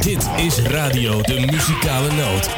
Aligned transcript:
Dit 0.00 0.28
is 0.36 0.58
Radio 0.58 1.20
de 1.22 1.40
Muzikale 1.40 2.12
Noot. 2.12 2.48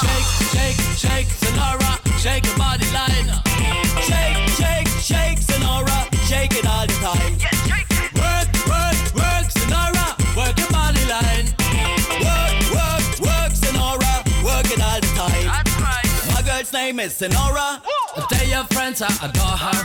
Shake, 0.00 0.24
shake, 0.52 0.80
shake, 0.96 1.28
Sonora, 1.40 1.98
shake 2.18 2.46
your 2.46 2.56
body 2.56 2.86
line. 2.92 3.42
Shake, 4.02 4.48
shake, 4.56 4.88
shake, 5.00 5.38
Sonora, 5.38 6.08
shake 6.26 6.54
it 6.56 6.66
all 6.66 6.86
the 6.86 6.92
time. 6.94 7.55
Name 16.76 17.00
is 17.00 17.14
Sonora. 17.14 17.80
Tell 18.28 18.46
your 18.46 18.64
friends 18.64 19.00
I 19.00 19.08
adore 19.24 19.56
her. 19.64 19.80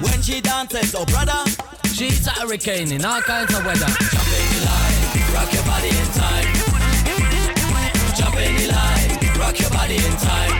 When 0.00 0.22
she 0.22 0.40
dances, 0.40 0.94
oh 0.94 1.04
brother, 1.04 1.42
she's 1.92 2.24
a 2.26 2.30
hurricane 2.30 2.92
in 2.92 3.04
all 3.04 3.20
kinds 3.20 3.52
of 3.52 3.66
weather. 3.66 3.90
Jump 4.14 4.30
in 4.38 4.46
the 4.54 4.60
line, 4.70 4.98
rock 5.34 5.50
your 5.52 5.66
body 5.66 5.90
in 5.90 6.08
time. 6.22 6.46
Jump 8.18 8.36
in 8.38 8.52
the 8.60 8.66
line, 8.78 9.10
rock 9.42 9.58
your 9.58 9.70
body 9.70 9.96
in 9.96 10.14
time. 10.22 10.52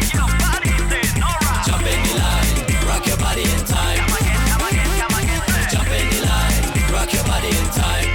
Jump 1.66 1.86
in 1.92 2.00
the 2.06 2.14
line, 2.18 2.56
rock 2.90 3.06
your 3.06 3.18
body 3.18 3.44
in 3.54 3.62
time. 3.64 4.02
Jump 5.70 5.92
in 5.98 6.06
the 6.10 6.20
line, 6.26 6.62
rock 6.94 7.10
your 7.14 7.26
body 7.30 7.52
in 7.62 7.68
time. 7.78 8.10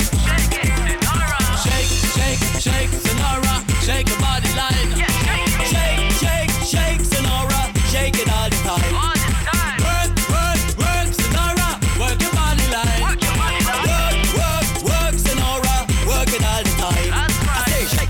Shake, 1.63 1.91
shake, 2.15 2.43
shake, 2.65 2.91
Sonora, 3.05 3.55
shake 3.87 4.09
your 4.09 4.19
body 4.19 4.51
line. 4.59 5.00
It, 8.79 8.93
all 8.93 9.11
in 9.11 9.17
time 9.17 9.81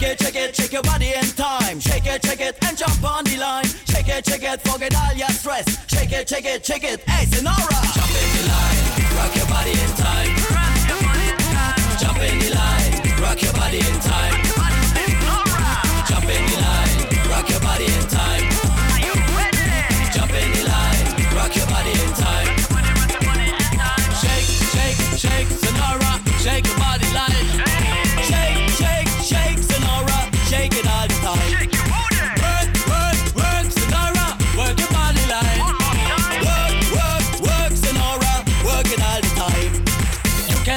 shake 0.01 0.11
it, 0.11 0.19
check 0.19 0.35
it, 0.35 0.55
shake 0.55 0.73
your 0.73 0.81
body 0.81 1.13
in 1.13 1.25
time. 1.35 1.79
Shake 1.79 2.05
it, 2.05 2.25
shake 2.25 2.41
it, 2.41 2.57
and 2.63 2.77
jump 2.77 3.03
on 3.03 3.23
the 3.23 3.37
line. 3.37 3.65
Shake 3.65 4.07
it, 4.07 4.25
shake 4.25 4.43
it, 4.43 4.61
forget 4.61 4.95
all 4.95 5.13
your 5.13 5.29
stress. 5.29 5.65
Shake 5.87 6.11
it, 6.11 6.27
shake 6.27 6.45
it, 6.45 6.65
shake 6.65 6.83
it, 6.83 7.01
hey, 7.07 7.25
Sonora. 7.25 7.79
Jump 7.93 8.11
in 8.21 8.29
the 8.35 8.43
line, 8.49 9.15
rock 9.17 9.35
your 9.35 9.47
body 9.47 9.71
in 9.71 9.91
time. 9.95 10.35
Jump 11.99 12.17
in 12.17 12.39
the 12.39 12.55
line, 12.55 13.21
rock 13.21 13.41
your 13.41 13.53
body 13.53 13.77
in 13.77 13.99
time. 13.99 14.40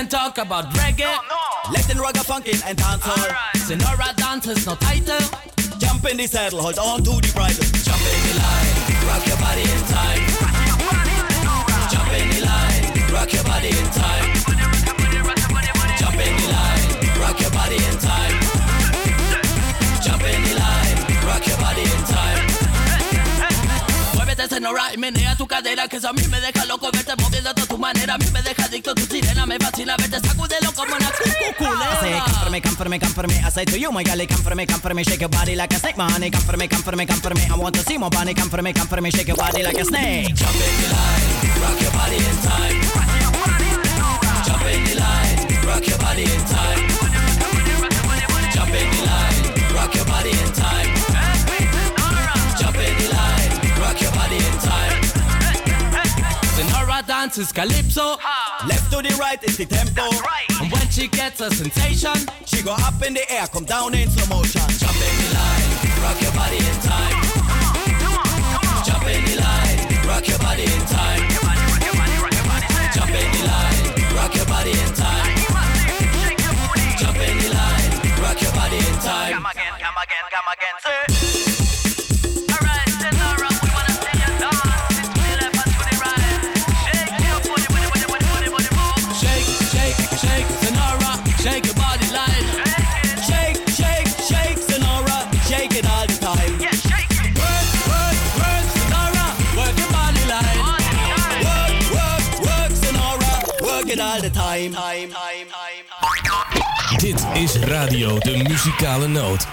Can 0.04 0.10
talk 0.10 0.36
about 0.36 0.66
reggae, 0.74 1.16
Latin 1.72 1.98
rock, 1.98 2.12
funkin' 2.14 2.62
and 2.68 2.76
dancehall. 2.76 3.56
Sonora 3.56 4.12
dances 4.16 4.66
no 4.66 4.74
title. 4.74 5.16
Jump 5.78 6.04
in 6.04 6.18
the 6.18 6.26
saddle, 6.26 6.60
hold 6.60 6.78
on 6.78 6.98
to 6.98 7.12
the 7.22 7.32
bridle. 7.32 7.64
Jump 7.86 8.02
in 8.12 8.20
the 8.28 8.34
line, 8.36 8.74
rock 9.08 9.26
your 9.26 9.38
body 9.38 9.62
in 9.62 9.82
time. 9.88 10.20
Jump 11.90 12.12
in 12.12 12.28
the 12.28 12.40
line, 12.44 13.12
rock 13.14 13.32
your 13.32 13.44
body 13.44 13.68
in 13.68 13.88
time. 13.96 14.34
Jump 15.96 16.20
in 16.20 16.36
the 16.36 16.52
line, 16.52 17.20
rock 17.22 17.40
your 17.40 17.50
body 17.50 17.76
in 17.76 17.98
time. 17.98 18.43
Muévete 24.44 24.56
Sonora 24.56 24.92
y 24.92 24.98
menea 24.98 25.36
tu 25.36 25.46
cadera 25.46 25.88
Que 25.88 25.96
eso 25.96 26.08
a 26.08 26.12
mí 26.12 26.22
me 26.28 26.38
deja 26.38 26.66
loco 26.66 26.90
verte 26.92 27.12
moviendo 27.16 27.50
a 27.50 27.54
tu 27.54 27.78
manera 27.78 28.14
A 28.14 28.18
mí 28.18 28.26
me 28.30 28.42
deja 28.42 28.64
adicto 28.64 28.94
tu 28.94 29.02
sirena 29.06 29.46
Me 29.46 29.56
fascina 29.58 29.96
verte 29.96 30.20
sacudelo 30.20 30.70
como 30.72 30.94
una 30.94 31.08
I 31.08 31.30
say, 31.30 31.32
cuculera 31.48 32.24
come 32.24 32.36
for 32.36 32.50
me, 32.50 32.60
come 32.60 32.76
for 32.76 32.88
me, 32.88 32.98
come 32.98 33.12
for 33.12 33.26
me. 33.26 33.34
I 33.42 33.48
say 33.50 33.64
to 33.64 33.78
you, 33.78 33.90
my 33.90 34.02
galley, 34.02 34.26
come 34.26 34.42
for 34.42 34.54
me, 34.54 34.66
come 34.66 34.80
for 34.80 34.92
me, 34.94 35.02
shake 35.02 35.20
your 35.20 35.30
body 35.30 35.54
like 35.56 35.72
a 35.72 35.78
snake, 35.78 35.96
my 35.96 36.10
honey. 36.10 36.30
Come 36.30 36.42
for 36.42 36.56
me, 36.56 36.68
come 36.68 36.82
for 36.82 36.94
me, 36.94 37.06
come 37.06 37.20
for 37.20 37.34
me. 37.34 37.40
I 37.50 37.56
want 37.56 37.74
to 37.76 37.82
see 37.82 37.96
more 37.96 38.10
bunny. 38.10 38.34
Come 38.34 38.50
for 38.50 38.60
me, 38.60 38.72
come 38.72 38.86
for 38.86 39.00
me, 39.00 39.10
shake 39.10 39.28
your 39.28 39.36
body 39.36 39.62
like 39.62 39.78
a 39.78 39.84
snake. 39.84 40.34
Jump 40.34 40.54
in 40.54 40.60
the 40.60 40.88
line, 40.92 41.62
rock 41.62 41.80
your 41.80 41.92
body 41.92 42.16
in 42.16 42.36
time. 42.42 42.80
Jump 44.44 44.66
in 44.66 44.84
the 44.84 44.94
line, 45.00 45.66
rock 45.66 45.86
your 45.86 45.98
body 45.98 46.24
in 46.24 46.44
time. 46.46 47.13
Sonora 57.04 57.20
dances 57.20 57.52
calypso. 57.52 58.18
Left 58.66 58.90
to 58.90 59.02
the 59.02 59.14
right 59.18 59.42
is 59.44 59.56
the 59.56 59.66
tempo. 59.66 60.02
Right. 60.02 60.60
And 60.60 60.70
when 60.72 60.88
she 60.90 61.08
gets 61.08 61.40
a 61.40 61.50
sensation, 61.50 62.14
she 62.46 62.62
go 62.62 62.72
up 62.72 63.02
in 63.06 63.14
the 63.14 63.30
air, 63.30 63.46
come 63.46 63.64
down 63.64 63.94
in 63.94 64.08
slow 64.10 64.36
motion. 64.36 64.62
Jump 64.78 64.96
in 64.96 65.14
the 65.20 65.34
line, 65.34 65.68
rock 66.02 66.20
your 66.20 66.32
body 66.32 66.56
in 66.56 66.76
time. 66.80 67.16
Jump 68.84 69.06
in 69.06 69.24
the 69.24 69.36
line, 69.40 70.06
rock 70.06 70.28
your 70.28 70.38
body 70.38 70.64
in 70.64 70.84
time. 70.86 71.22
Jump 72.94 73.10
in 73.10 73.30
the 73.32 73.42
line, 73.46 74.16
rock 74.16 74.34
your 74.34 74.46
body 74.46 74.70
in 74.70 74.92
time. 74.94 75.34
Jump 76.98 77.16
in 77.16 77.38
the 77.38 77.48
line, 77.54 78.22
rock 78.22 78.40
your 78.40 78.52
body 78.52 78.78
in 78.78 78.94
time. 79.00 79.32
Come 79.32 79.46
again, 79.46 79.72
come 79.80 79.98
again, 80.02 80.24
come 80.30 80.48
again, 80.52 80.76
sir. 80.82 81.53
Dit 106.96 107.26
is 107.34 107.56
Radio 107.56 108.18
de 108.18 108.36
Muzikale 108.36 109.06
Noot. 109.06 109.46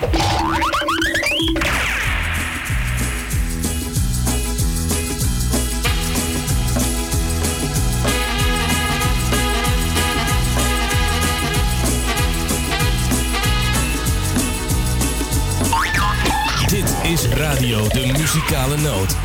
Dit 16.67 16.95
is 17.03 17.27
Radio 17.27 17.87
de 17.87 18.11
Muzikale 18.17 18.77
Noot. 18.77 19.15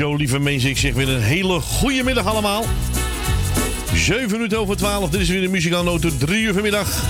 Zo, 0.00 0.14
lieve 0.14 0.38
mensen, 0.38 0.70
ik 0.70 0.78
zeg 0.78 0.92
weer 0.92 1.08
een 1.08 1.22
hele 1.22 1.60
goede 1.60 2.02
middag 2.04 2.26
allemaal. 2.26 2.64
7 3.94 4.30
minuten 4.30 4.58
over 4.58 4.76
12, 4.76 5.10
dit 5.10 5.20
is 5.20 5.28
weer 5.28 5.40
de 5.40 5.48
muzikaalnoot 5.48 6.00
tot 6.00 6.20
3 6.20 6.42
uur 6.42 6.52
vanmiddag. 6.52 7.02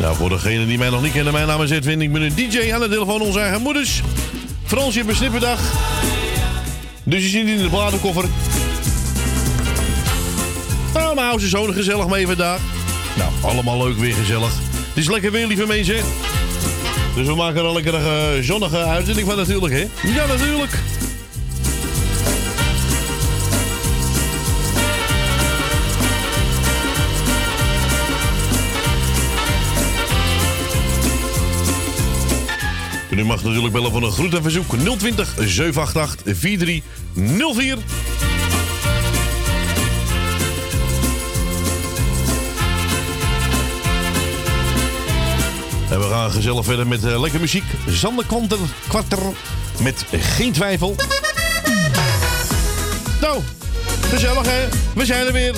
Nou, 0.00 0.16
voor 0.16 0.28
degenen 0.28 0.66
die 0.66 0.78
mij 0.78 0.90
nog 0.90 1.02
niet 1.02 1.12
kennen, 1.12 1.32
mijn 1.32 1.46
naam 1.46 1.62
is 1.62 1.70
Edwin. 1.70 2.00
Ik 2.00 2.12
ben 2.12 2.22
een 2.22 2.34
DJ 2.34 2.72
aan 2.72 2.80
de 2.80 2.88
telefoon 2.88 3.20
onze 3.20 3.40
eigen 3.40 3.62
moeders. 3.62 4.00
Frans, 4.64 4.92
je 4.92 4.98
hebt 4.98 5.10
een 5.10 5.16
snipperdag. 5.16 5.60
Dus 7.04 7.22
je 7.22 7.28
ziet 7.28 7.46
in 7.46 7.58
de 7.58 7.68
platenkoffer. 7.68 8.24
Nou, 10.94 11.14
maar 11.14 11.24
hou 11.24 11.40
ze 11.40 11.48
zo 11.48 11.64
gezellig 11.64 12.08
mee 12.08 12.26
vandaag. 12.26 12.73
Nou, 13.16 13.32
allemaal 13.42 13.86
leuk 13.86 13.96
weer 13.96 14.14
gezellig. 14.14 14.52
Het 14.88 14.96
is 14.96 15.08
lekker 15.08 15.30
weer, 15.30 15.46
lieve 15.46 15.66
mensen. 15.66 16.04
Dus 17.14 17.26
we 17.26 17.34
maken 17.34 17.60
er 17.60 17.66
een 17.66 17.72
lekkere 17.72 18.36
uh, 18.36 18.42
zonnige 18.42 18.78
uitzending 18.78 19.26
van 19.26 19.36
natuurlijk, 19.36 19.72
hè? 19.72 20.08
Ja, 20.14 20.26
natuurlijk. 20.26 20.78
U 33.24 33.24
mag 33.24 33.42
natuurlijk 33.42 33.72
bellen 33.72 33.92
van 33.92 34.02
een 34.02 34.12
groet 34.12 34.34
en 34.34 34.42
verzoek 34.42 34.74
020 34.98 35.34
788 35.38 36.38
4304. 36.38 37.76
En 45.94 46.00
we 46.00 46.06
gaan 46.06 46.30
gezellig 46.30 46.64
verder 46.64 46.86
met 46.86 47.04
uh, 47.04 47.20
lekker 47.20 47.40
muziek. 47.40 47.64
Sander 47.88 48.26
Kwanter, 48.26 48.58
Kwarter 48.88 49.18
met 49.80 50.04
Geen 50.10 50.52
Twijfel. 50.52 50.96
Nou, 53.20 53.40
gezellig 54.10 54.46
hè? 54.46 54.68
We 54.94 55.04
zijn 55.04 55.26
er 55.26 55.32
weer. 55.32 55.54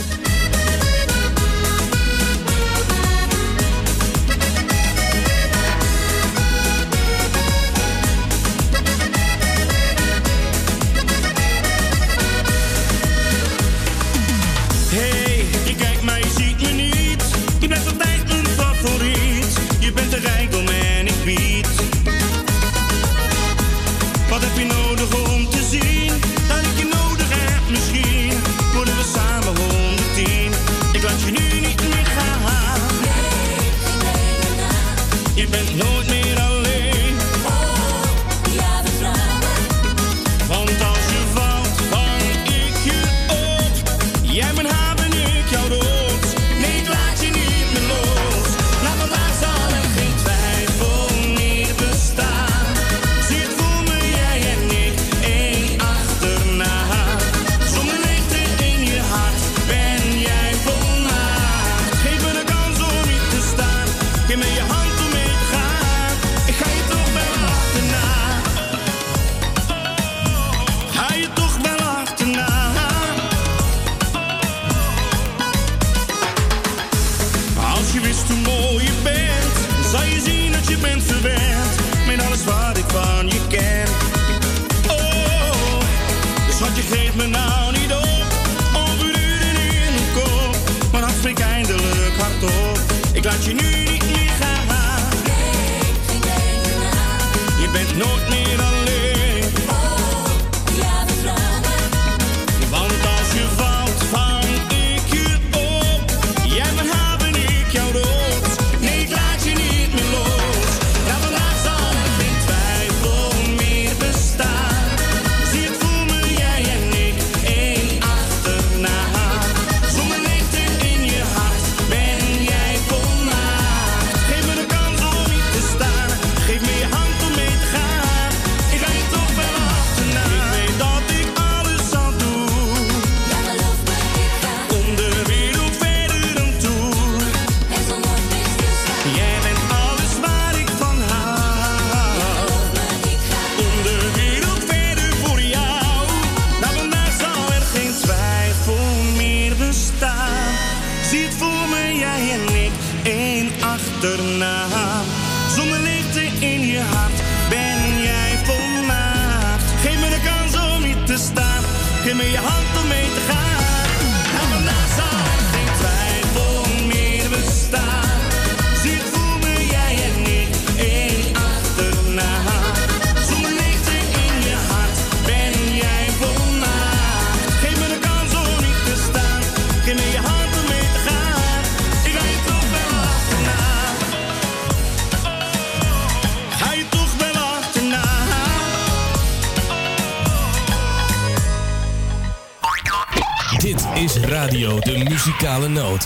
Muzikale 195.77 196.06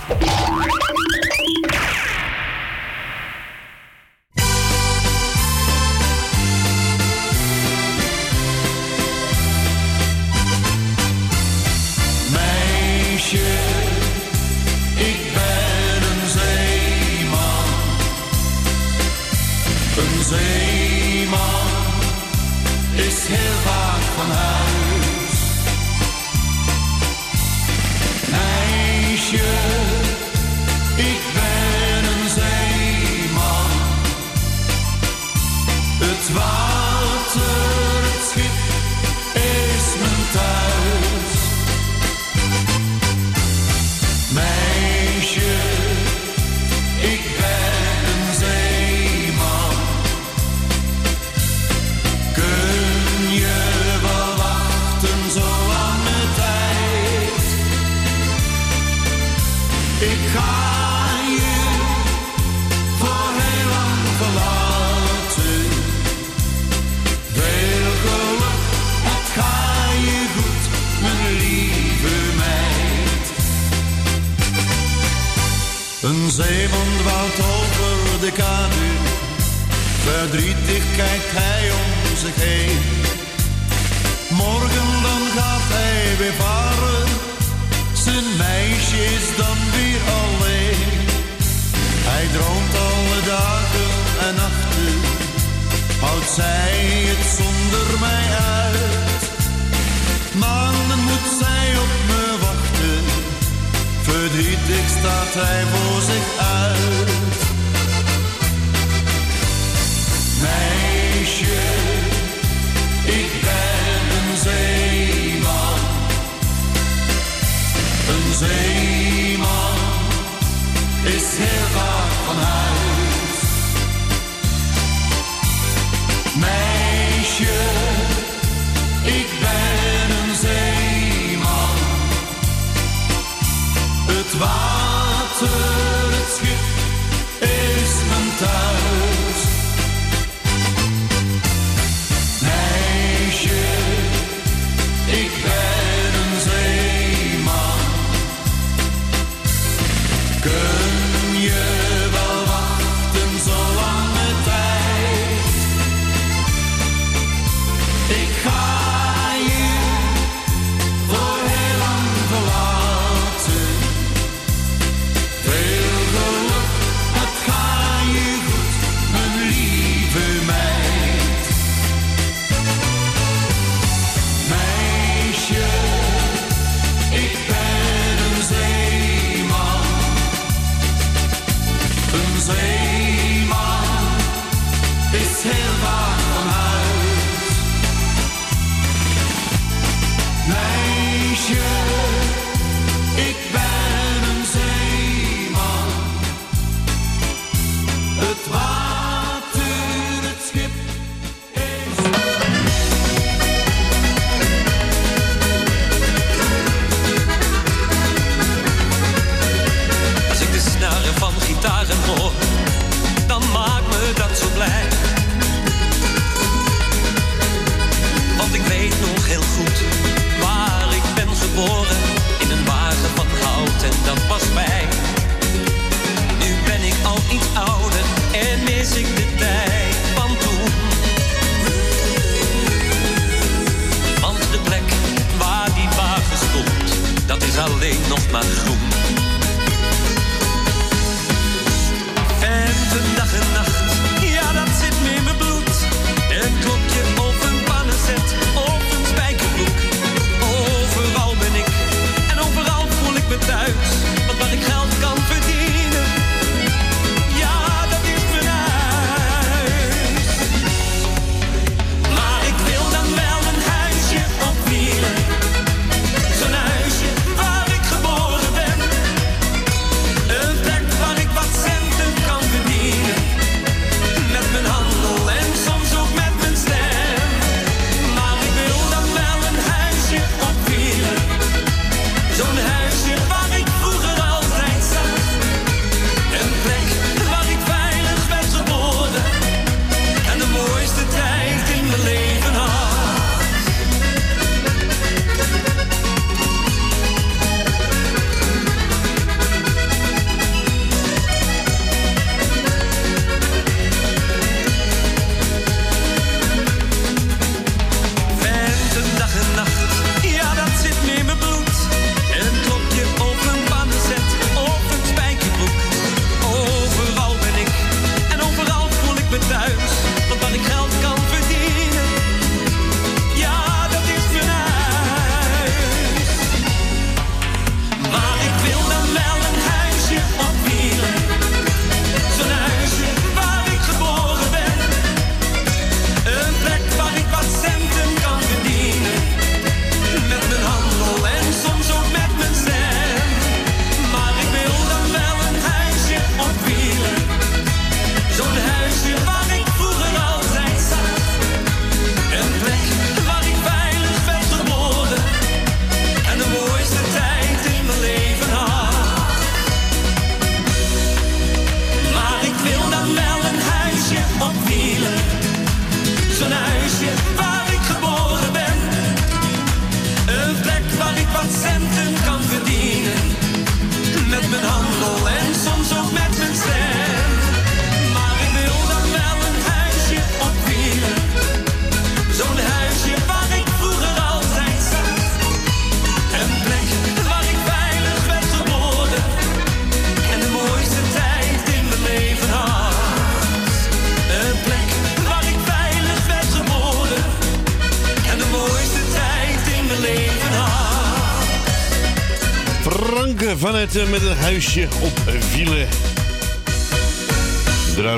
van 403.71 404.03
eh, 404.03 404.11
met 404.11 404.23
een 404.23 404.37
huisje 404.37 404.83
op 404.83 405.19
wielen. 405.55 405.89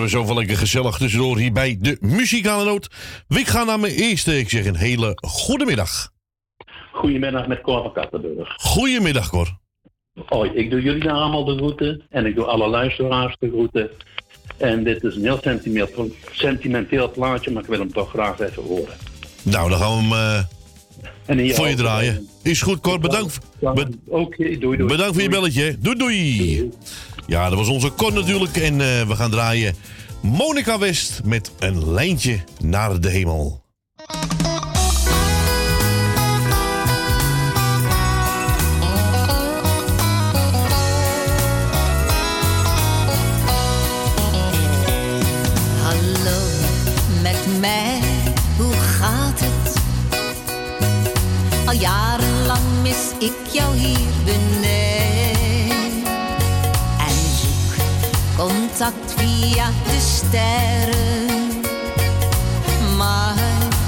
We 0.01 0.09
zo 0.09 0.27
wel 0.27 0.35
lekker 0.35 0.57
gezellig 0.57 0.97
tussendoor 0.97 1.39
hier 1.39 1.53
bij 1.53 1.77
de 1.81 1.97
muzikale 2.01 2.65
noot. 2.65 2.91
Ik 3.29 3.49
ga 3.49 3.65
naar 3.65 3.81
mijn 3.81 3.93
eerste. 3.93 4.39
Ik 4.39 4.51
zeg 4.51 4.67
een 4.67 4.77
hele 4.77 5.19
goede 5.21 5.65
middag. 5.65 6.13
Goedemiddag 6.93 7.47
met 7.47 7.61
Cor 7.61 7.83
van 7.83 7.93
Kattenburg. 7.93 8.55
Goedemiddag, 8.57 9.29
Cor. 9.29 9.59
Hoi, 10.27 10.51
ik 10.51 10.71
doe 10.71 10.83
jullie 10.83 11.03
daar 11.03 11.13
allemaal 11.13 11.45
de 11.45 11.57
groeten. 11.57 12.03
En 12.11 12.27
ik 12.27 12.35
doe 12.35 12.45
alle 12.45 12.69
luisteraars 12.69 13.37
de 13.39 13.49
groeten. 13.49 13.91
En 14.57 14.85
dit 14.85 15.05
is 15.05 15.15
een 15.15 15.23
heel 15.23 15.39
sentimenteel, 15.43 16.11
sentimenteel 16.33 17.11
plaatje, 17.11 17.51
maar 17.51 17.63
ik 17.63 17.69
wil 17.69 17.79
hem 17.79 17.93
toch 17.93 18.11
graag 18.11 18.41
even 18.41 18.63
horen. 18.63 18.95
Nou, 19.43 19.71
dan 19.71 19.79
gaan 19.79 19.97
we 19.97 20.03
hem 20.03 20.13
eh, 20.13 20.45
En 21.27 21.39
hier 21.39 21.55
voor 21.55 21.69
je 21.69 21.75
draaien. 21.75 22.29
Is 22.43 22.63
goed, 22.63 22.81
Cor. 22.81 22.99
Bedankt, 23.01 23.39
be- 23.61 23.89
Oké, 24.09 24.37
doei 24.59 24.59
doei. 24.59 24.85
bedankt 24.85 25.13
voor 25.15 25.23
je 25.23 25.29
belletje. 25.29 25.77
Doei, 25.81 25.97
doei. 25.99 26.71
Ja, 27.27 27.49
dat 27.49 27.59
was 27.59 27.69
onze 27.69 27.95
Cor 27.95 28.13
natuurlijk. 28.13 28.57
En 28.57 28.81
eh, 28.81 29.07
we 29.09 29.15
gaan 29.17 29.31
draaien 29.31 29.75
Monica 30.23 30.79
West 30.79 31.21
met 31.25 31.53
een 31.59 31.93
lijntje 31.93 32.39
naar 32.61 33.01
de 33.01 33.09
hemel. 33.09 33.62
Mis 52.93 53.29
ik 53.29 53.37
jou 53.53 53.77
hier 53.77 54.09
beneden. 54.25 56.05
En 56.99 57.15
zoek 57.41 57.73
contact 58.37 59.15
via 59.17 59.67
de 59.67 60.01
sterren. 60.01 61.61
Maar 62.97 63.35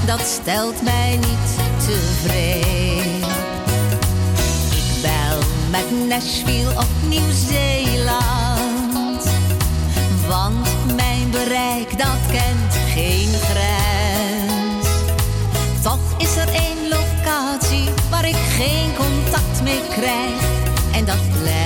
dat 0.07 0.21
stelt 0.21 0.83
mij 0.83 1.17
niet 1.17 1.57
tevreden. 1.87 3.29
Ik 4.71 5.03
bel 5.03 5.39
met 5.71 6.09
Nashville 6.09 6.71
op 6.71 6.89
Nieuw-Zeeland. 7.09 9.25
Want 10.29 10.69
mijn 10.97 11.31
bereik 11.31 11.99
dat 11.99 12.19
kent 12.31 12.75
geen 12.95 13.34
krijg. 19.95 20.43
En 20.93 21.05
dat 21.05 21.41
blijft 21.43 21.64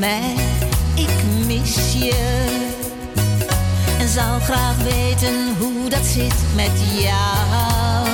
mij, 0.00 0.34
ik 0.94 1.46
mis 1.46 1.92
je. 1.92 2.48
En 3.98 4.08
zou 4.08 4.40
graag 4.40 4.76
weten 4.76 5.56
hoe 5.58 5.88
dat 5.88 6.04
zit 6.04 6.34
met 6.54 6.70
jou. 6.92 8.08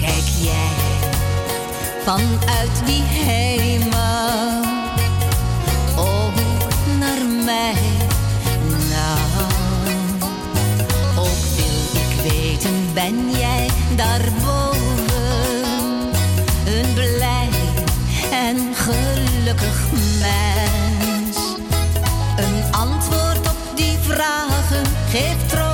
Kijk 0.00 0.26
jij 0.40 0.72
vanuit 2.04 2.86
die 2.86 3.02
hemel 3.02 4.62
naar 6.98 7.44
mij? 7.44 7.74
Nou, 8.90 9.48
ook 11.18 11.42
wil 11.56 12.02
ik 12.02 12.32
weten, 12.32 12.92
ben 12.94 13.30
jij 13.30 13.68
daarboven? 13.96 14.82
Een 16.66 16.94
blij 16.94 17.48
en 18.30 18.74
gelukkig 18.74 19.82
mens. 20.20 20.53
Geeft 25.14 25.48
troost 25.48 25.73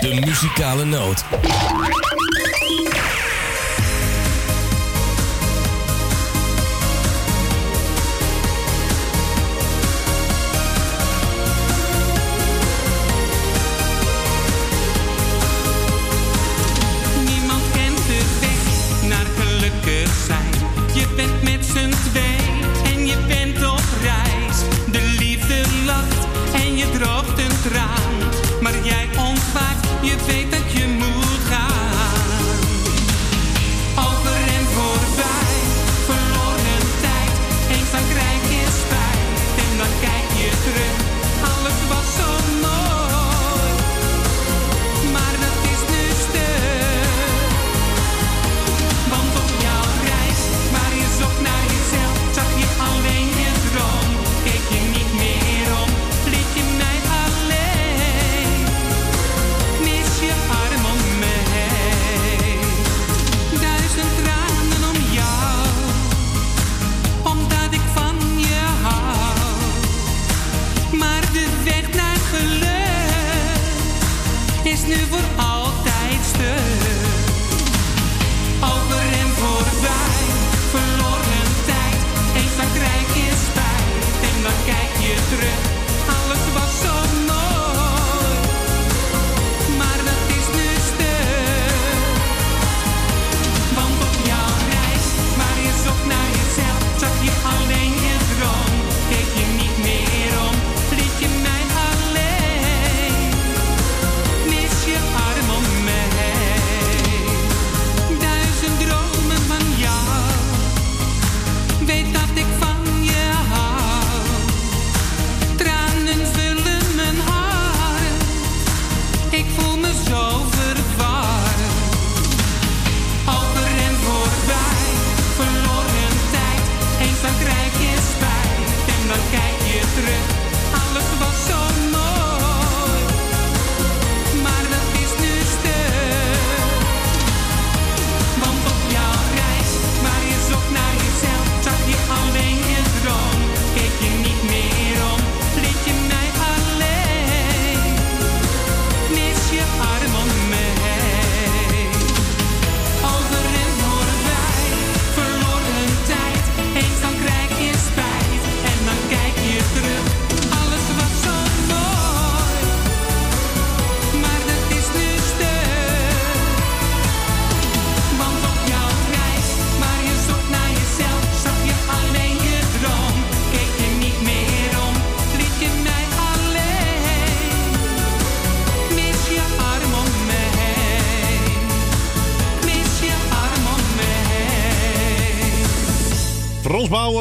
de 0.00 0.20
Muzikale 0.26 0.84
Noot. 0.84 1.24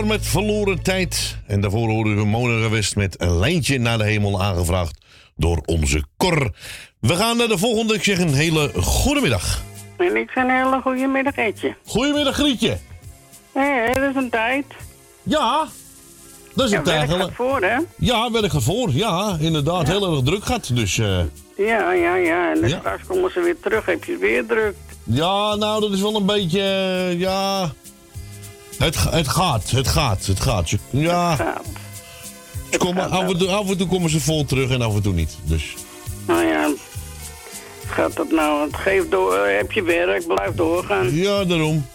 Met 0.03 0.27
Verloren 0.27 0.81
Tijd. 0.83 1.37
En 1.47 1.61
daarvoor 1.61 1.89
hoorden 1.89 2.15
we 2.15 2.25
Mona 2.25 2.61
Gewest 2.63 2.95
met 2.95 3.21
een 3.21 3.37
lijntje 3.39 3.79
naar 3.79 3.97
de 3.97 4.03
hemel 4.03 4.43
aangevraagd 4.43 4.97
door 5.35 5.61
onze 5.65 6.03
Cor. 6.17 6.51
We 6.99 7.15
gaan 7.15 7.37
naar 7.37 7.47
de 7.47 7.57
volgende. 7.57 7.93
Ik 7.93 8.03
zeg 8.03 8.19
een 8.19 8.33
hele 8.33 8.71
goede 8.81 9.21
middag. 9.21 9.61
En 9.97 10.15
ik 10.15 10.29
zeg 10.33 10.43
een 10.43 10.49
hele 10.49 10.79
goede 10.81 11.07
middag, 11.07 11.35
Etje. 11.35 11.75
Goedemiddag 11.85 12.35
Grietje. 12.35 12.77
Hé, 13.53 13.93
dat 13.99 14.09
is 14.09 14.15
een 14.15 14.29
tijd. 14.29 14.65
Ja, 15.23 15.67
dat 16.55 16.65
is 16.65 16.71
Ja, 16.71 16.77
een 16.77 16.83
werk 16.83 17.07
tijd. 17.07 17.19
gaat 17.21 17.31
voor, 17.33 17.61
hè? 17.61 17.77
Ja, 17.97 18.31
werk 18.31 18.51
voor. 18.61 18.89
Ja, 18.91 19.37
inderdaad. 19.39 19.87
Heel 19.87 20.11
erg 20.15 20.23
druk 20.23 20.45
gaat. 20.45 20.75
Dus 20.75 20.97
eh, 20.97 21.19
Ja, 21.57 21.91
ja, 21.93 22.15
ja. 22.15 22.51
En 22.53 22.59
dan 22.61 22.69
Ja. 22.69 22.79
straks 22.79 23.03
komen 23.07 23.31
ze 23.31 23.39
weer 23.41 23.59
terug, 23.61 23.85
heb 23.85 24.03
je 24.03 24.11
het 24.11 24.21
weer 24.21 24.45
druk. 24.45 24.75
ja, 25.03 25.55
nou, 25.55 25.81
dat 25.81 25.91
is 25.91 26.01
wel 26.01 26.15
een 26.15 26.25
beetje. 26.25 26.61
eh, 26.61 27.19
ja. 27.19 27.71
Het, 28.77 28.95
het 29.09 29.27
gaat, 29.27 29.71
het 29.71 29.87
gaat, 29.87 30.25
het 30.25 30.39
gaat. 30.39 30.69
Ja, 30.89 31.35
Gaat. 31.35 31.61
ze 32.71 32.77
komen, 32.77 33.09
af, 33.09 33.29
en 33.29 33.37
toe, 33.37 33.47
af 33.47 33.69
en 33.69 33.77
toe 33.77 33.87
komen 33.87 34.09
ze 34.09 34.19
vol 34.19 34.45
terug 34.45 34.69
en 34.69 34.81
af 34.81 34.95
en 34.95 35.01
toe 35.01 35.13
niet. 35.13 35.37
Dus 35.43 35.75
Nou 36.27 36.45
ja, 36.45 36.69
gaat 37.87 38.15
dat 38.15 38.31
nou? 38.31 38.65
Het 38.65 38.75
geeft 38.77 39.11
door, 39.11 39.35
eh, 39.35 39.57
heb 39.57 39.71
je 39.71 39.83
werk, 39.83 40.27
blijf 40.27 40.51
doorgaan. 40.55 41.15
ja, 41.15 41.43
daarom. 41.45 41.85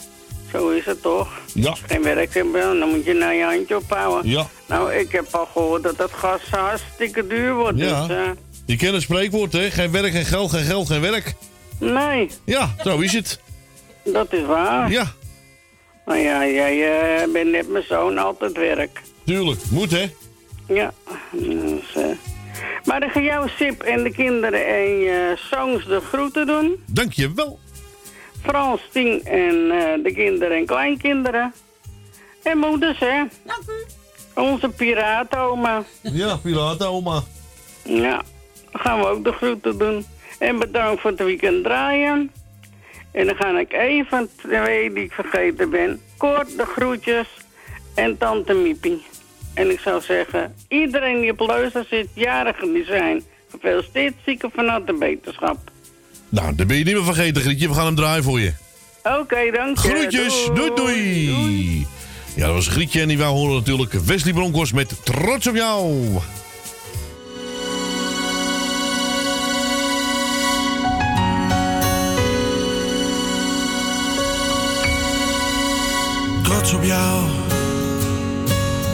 Zo 0.52 0.68
is 0.68 0.84
het 0.84 1.02
toch? 1.02 1.28
Ja, 1.54 1.74
Geen 1.86 2.02
werk 2.02 2.34
hebben, 2.34 2.78
dan 2.78 2.88
moet 2.88 3.04
je 3.04 3.12
naar 3.14 3.34
je 3.34 3.44
handje 3.44 3.76
ophouden. 3.76 4.30
ja. 4.30 4.46
Nou, 4.66 4.92
ik 4.94 5.12
heb 5.12 5.26
al 5.30 5.48
gehoord 5.52 5.82
dat 5.82 5.96
het 5.98 6.10
gas 6.12 6.40
hartstikke 6.50 7.26
duur 7.26 7.54
wordt. 7.54 7.78
Ja. 7.78 8.06
Dus, 8.06 8.16
eh, 8.16 8.30
Je 8.66 8.76
kent 8.76 8.92
het 8.92 9.02
spreekwoord, 9.02 9.52
hè? 9.52 9.70
Geen 9.70 9.90
werk, 9.90 10.12
geen 10.12 10.24
geld, 10.24 10.50
geen 10.50 10.64
geld, 10.64 10.86
geen 10.86 11.00
werk. 11.00 11.34
nee, 11.78 12.30
Ja, 12.44 12.74
zo 12.84 12.98
is 12.98 13.12
het. 13.12 13.40
dat 14.04 14.32
is 14.32 14.46
waar. 14.46 14.90
Ja, 14.90 15.12
Nou 16.10 16.22
ja, 16.22 16.46
jij 16.46 17.20
eh, 17.22 17.32
bent 17.32 17.50
net 17.50 17.68
mijn 17.68 17.84
zoon, 17.84 18.18
altijd 18.18 18.56
werk. 18.56 19.02
tuurlijk. 19.24 19.60
Moet, 19.70 19.90
hè? 19.90 20.06
Ja, 20.66 20.92
dus, 21.30 21.94
eh. 21.94 22.04
Maar 22.84 23.00
dan 23.00 23.10
ga 23.10 23.20
jou, 23.20 23.48
Sip 23.48 23.82
en 23.82 24.02
de 24.02 24.10
kinderen 24.10 24.66
en 24.66 24.98
je 24.98 25.38
zoons 25.50 25.86
de 25.86 26.00
groeten 26.00 26.46
doen. 26.46 26.82
Dankjewel. 26.86 27.58
Frans, 28.42 28.80
Tien 28.92 29.24
en 29.24 29.70
eh, 29.70 30.04
de 30.04 30.12
kinderen 30.14 30.56
en 30.56 30.66
kleinkinderen. 30.66 31.52
En 32.42 32.58
moeders, 32.58 32.98
hè. 32.98 33.22
Dank 33.44 33.62
u. 33.66 33.86
Onze 34.40 34.68
piraatoma. 34.68 35.82
Ja, 36.02 36.38
oma. 36.78 37.22
Ja, 37.84 38.22
dan 38.70 38.80
gaan 38.80 38.98
we 38.98 39.06
ook 39.06 39.24
de 39.24 39.32
groeten 39.32 39.78
doen. 39.78 40.06
En 40.38 40.58
bedankt 40.58 41.00
voor 41.00 41.10
het 41.10 41.22
weekend 41.22 41.64
draaien. 41.64 42.30
En 43.12 43.26
dan 43.26 43.36
ga 43.36 43.58
ik 43.58 43.72
even 43.72 44.28
twee 44.36 44.92
die 44.92 45.04
ik 45.04 45.12
vergeten 45.12 45.70
ben. 45.70 46.00
Kort 46.16 46.56
de 46.56 46.64
groetjes 46.64 47.26
en 47.94 48.18
tante 48.18 48.54
Miepie. 48.54 49.02
En 49.54 49.70
ik 49.70 49.80
zou 49.80 50.00
zeggen, 50.00 50.54
iedereen 50.68 51.20
die 51.20 51.30
op 51.30 51.38
luister 51.38 51.84
zit, 51.88 52.08
jarigen 52.14 52.72
die 52.72 52.84
zijn. 52.84 53.22
Gefeliciteerd, 53.50 54.14
zieken 54.24 54.50
van 54.54 54.68
harte 54.68 54.92
beterschap. 54.92 55.58
Nou, 56.28 56.54
dan 56.54 56.66
ben 56.66 56.76
je 56.76 56.84
niet 56.84 56.94
meer 56.94 57.04
vergeten, 57.04 57.42
Grietje. 57.42 57.68
We 57.68 57.74
gaan 57.74 57.86
hem 57.86 57.94
draaien 57.94 58.24
voor 58.24 58.40
je. 58.40 58.52
Oké, 59.02 59.50
dank 59.52 59.78
je. 59.78 59.88
Groetjes. 59.88 60.48
Doei, 60.54 60.74
doei. 60.74 61.86
Ja, 62.36 62.46
dat 62.46 62.54
was 62.54 62.68
Grietje 62.68 63.00
en 63.00 63.08
die 63.08 63.18
wou 63.18 63.36
horen 63.36 63.54
natuurlijk 63.54 63.92
Wesley 63.92 64.32
Broncos 64.32 64.72
met 64.72 65.04
Trots 65.04 65.46
op 65.46 65.54
jou. 65.54 66.04
trots 76.60 76.74
op 76.74 76.84
jou. 76.84 77.24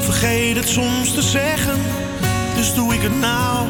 Vergeet 0.01 0.57
het 0.57 0.69
soms 0.69 1.15
te 1.15 1.23
zeggen, 1.23 1.79
dus 2.57 2.75
doe 2.75 2.95
ik 2.95 3.03
het 3.03 3.21
nou. 3.21 3.67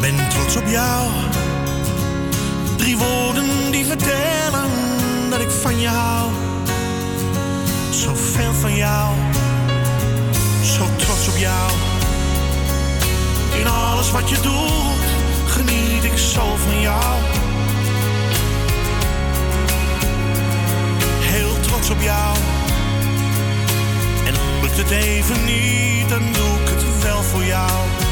Ben 0.00 0.28
trots 0.28 0.56
op 0.56 0.66
jou. 0.66 1.08
Drie 2.76 2.96
woorden 2.96 3.70
die 3.70 3.84
vertellen 3.84 4.70
dat 5.30 5.40
ik 5.40 5.50
van 5.50 5.80
je 5.80 5.88
hou. 5.88 6.30
Zo 7.90 8.14
veel 8.14 8.52
van 8.52 8.76
jou, 8.76 9.14
zo 10.62 10.86
trots 10.96 11.28
op 11.28 11.36
jou. 11.36 11.70
In 13.60 13.66
alles 13.66 14.10
wat 14.10 14.28
je 14.28 14.40
doet, 14.40 15.06
geniet 15.46 16.04
ik 16.04 16.18
zo 16.18 16.56
van 16.56 16.80
jou. 16.80 17.47
trots 21.78 21.90
op 21.90 22.00
jou. 22.00 22.36
En 24.26 24.34
lukt 24.60 24.76
het 24.76 24.90
even 24.90 25.44
niet, 25.44 26.08
dan 26.08 26.32
doe 26.32 26.60
ik 26.60 26.68
het 26.68 27.02
wel 27.02 27.22
voor 27.22 27.44
jou. 27.44 28.07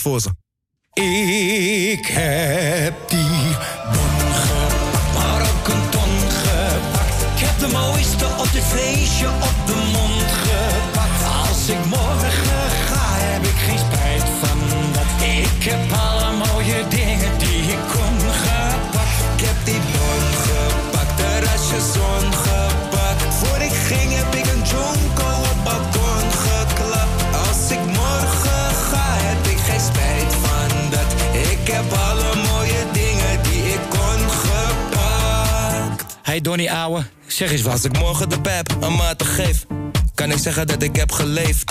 Pferd. 0.00 0.39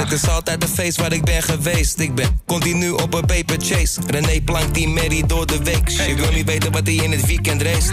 Het 0.09 0.17
is 0.17 0.23
dus 0.23 0.35
altijd 0.35 0.61
de 0.61 0.67
feest 0.67 0.97
waar 0.97 1.13
ik 1.13 1.23
ben 1.23 1.43
geweest. 1.43 1.99
Ik 1.99 2.15
ben 2.15 2.41
continu 2.45 2.89
op 2.89 3.13
een 3.13 3.25
paper 3.25 3.57
chase. 3.59 4.01
René 4.07 4.41
plankt 4.41 4.73
die 4.73 4.87
Mary 4.87 5.23
door 5.27 5.45
de 5.45 5.63
week. 5.63 5.89
Je 5.89 6.15
wil 6.15 6.31
niet 6.31 6.45
weten 6.45 6.71
wat 6.71 6.81
hij 6.85 6.95
in 6.95 7.11
het 7.11 7.25
weekend 7.25 7.61
race. 7.61 7.91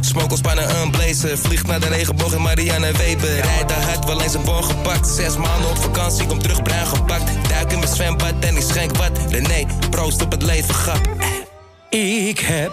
Smokelspannen 0.00 0.76
unblazen. 0.82 1.38
Vliegt 1.38 1.66
naar 1.66 1.80
de 1.80 1.88
regenboog 1.88 2.34
in 2.34 2.42
Marianne 2.42 2.92
Weber. 2.92 3.40
Rijdt 3.40 3.68
daar 3.68 3.82
hard, 3.82 4.04
wel 4.04 4.22
eens 4.22 4.34
een 4.34 4.44
bon 4.44 4.64
gepakt. 4.64 5.08
Zes 5.08 5.36
maanden 5.36 5.70
op 5.70 5.76
vakantie, 5.76 6.26
kom 6.26 6.38
terug 6.38 6.62
bruin 6.62 6.86
gepakt. 6.86 7.48
Duik 7.48 7.72
in 7.72 7.78
mijn 7.78 7.94
zwembad 7.94 8.34
en 8.40 8.56
ik 8.56 8.62
schenk 8.62 8.96
wat. 8.96 9.18
René, 9.28 9.66
proost 9.90 10.22
op 10.22 10.30
het 10.30 10.42
leven, 10.42 10.74
gap. 10.74 11.08
Ik 11.90 12.38
heb 12.38 12.72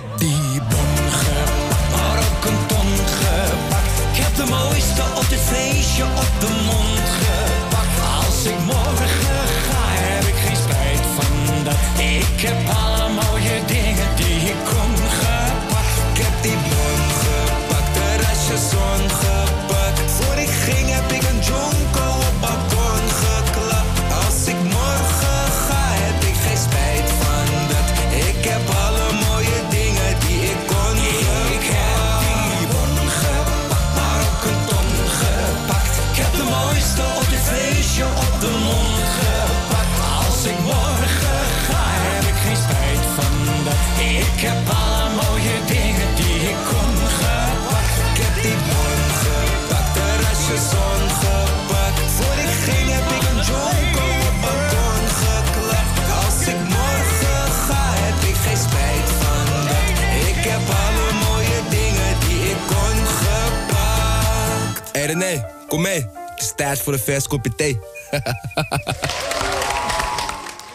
kom 65.67 65.82
mee. 65.82 66.06
Het 66.13 66.41
is 66.41 66.53
tijd 66.56 66.80
voor 66.80 66.93
een 66.93 66.99
vers 66.99 67.27
kopje 67.27 67.56
thee. 67.56 67.80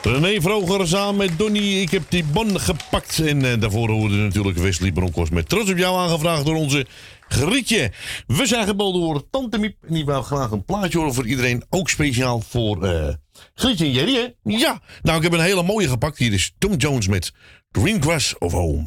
René 0.03 0.41
Vroger 0.41 0.89
samen 0.89 1.17
met 1.17 1.39
Donny. 1.39 1.81
Ik 1.81 1.91
heb 1.91 2.03
die 2.09 2.25
bon 2.25 2.61
gepakt. 2.61 3.19
En 3.19 3.45
eh, 3.45 3.61
daarvoor 3.61 3.91
hoorde 3.91 4.15
natuurlijk 4.15 4.59
Wesley 4.59 4.93
Bronkhorst 4.93 5.33
met 5.33 5.49
trots 5.49 5.71
op 5.71 5.77
jou 5.77 5.99
aangevraagd 5.99 6.45
door 6.45 6.55
onze 6.55 6.87
Grietje. 7.29 7.93
We 8.27 8.47
zijn 8.47 8.67
gebeld 8.67 8.95
door 8.95 9.31
Tante 9.31 9.59
Miep. 9.59 9.77
En 9.89 9.95
die 9.95 10.05
wou 10.05 10.23
graag 10.25 10.51
een 10.51 10.65
plaatje 10.65 10.99
horen 10.99 11.15
voor 11.15 11.27
iedereen. 11.27 11.65
Ook 11.71 11.89
speciaal 11.89 12.41
voor 12.41 12.85
eh 12.85 13.15
Grietje 13.55 13.85
en 13.85 13.93
Jerry? 13.93 14.35
Ja. 14.43 14.81
Nou, 15.03 15.17
ik 15.17 15.23
heb 15.23 15.33
een 15.33 15.41
hele 15.41 15.63
mooie 15.63 15.89
gepakt. 15.89 16.19
Hier 16.19 16.33
is 16.33 16.55
Tom 16.59 16.77
Jones 16.77 17.09
met 17.09 17.33
Green 17.73 18.03
Grass 18.03 18.39
of 18.39 18.53
Home. 18.53 18.85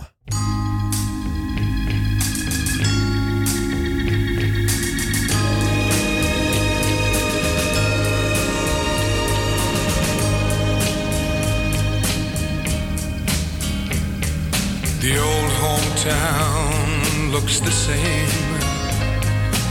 The 15.05 15.19
old 15.19 15.51
hometown 15.61 17.31
looks 17.31 17.59
the 17.59 17.69
same 17.69 18.57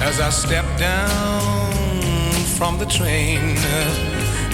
as 0.00 0.20
I 0.20 0.30
step 0.30 0.64
down 0.78 1.72
from 2.56 2.78
the 2.78 2.86
train. 2.86 3.56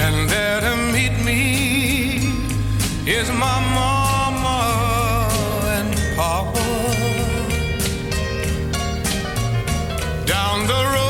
And 0.01 0.27
there 0.31 0.61
to 0.63 0.77
meet 0.91 1.23
me 1.23 2.33
is 3.07 3.29
my 3.29 3.59
mama 3.79 5.29
and 5.77 5.95
papa. 6.17 6.65
Down 10.25 10.67
the 10.67 10.83
road 10.95 11.10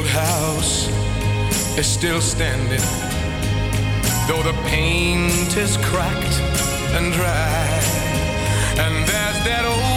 old 0.00 0.08
house 0.08 0.88
is 1.76 1.86
still 1.86 2.22
standing, 2.22 2.80
though 4.26 4.42
the 4.42 4.56
paint 4.66 5.54
is 5.58 5.76
cracked 5.88 6.40
and 6.96 7.12
dry. 7.12 7.66
And 8.78 8.94
there's 9.06 9.44
that 9.44 9.64
old 9.66 9.89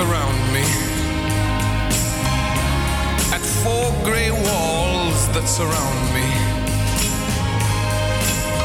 around 0.00 0.52
me 0.54 0.64
at 3.36 3.42
four 3.62 3.92
gray 4.02 4.30
walls 4.30 5.28
that 5.34 5.46
surround 5.46 6.00
me. 6.16 6.28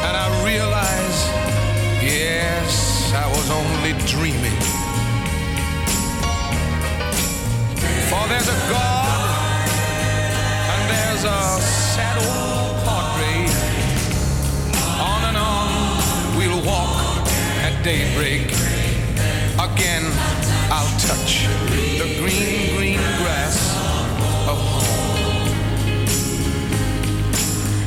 And 0.08 0.16
I 0.16 0.28
realize, 0.46 1.20
yes, 2.02 3.12
I 3.14 3.28
was 3.28 3.48
only 3.52 3.94
dreaming. 4.08 4.60
For 8.10 8.24
there's 8.32 8.48
a 8.48 8.60
God 8.72 9.70
and 10.72 10.82
there's 10.92 11.26
a 11.26 11.42
sad 11.96 12.18
old 12.32 12.76
portrait. 12.88 13.52
On 15.12 15.22
and 15.30 15.38
on 15.38 16.38
we'll 16.38 16.64
walk 16.66 17.28
at 17.68 17.84
daybreak. 17.84 18.75
Again, 19.76 20.06
I'll 20.72 21.00
touch 21.00 21.48
the 22.00 22.08
green, 22.22 22.78
green 22.78 23.00
grass 23.20 23.58
of 24.48 24.58
home. 24.58 25.48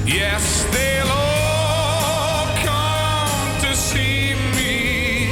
Yes, 0.06 0.66
they'll 0.74 1.08
all 1.08 2.46
come 2.62 3.60
to 3.62 3.74
see 3.74 4.34
me 4.54 5.30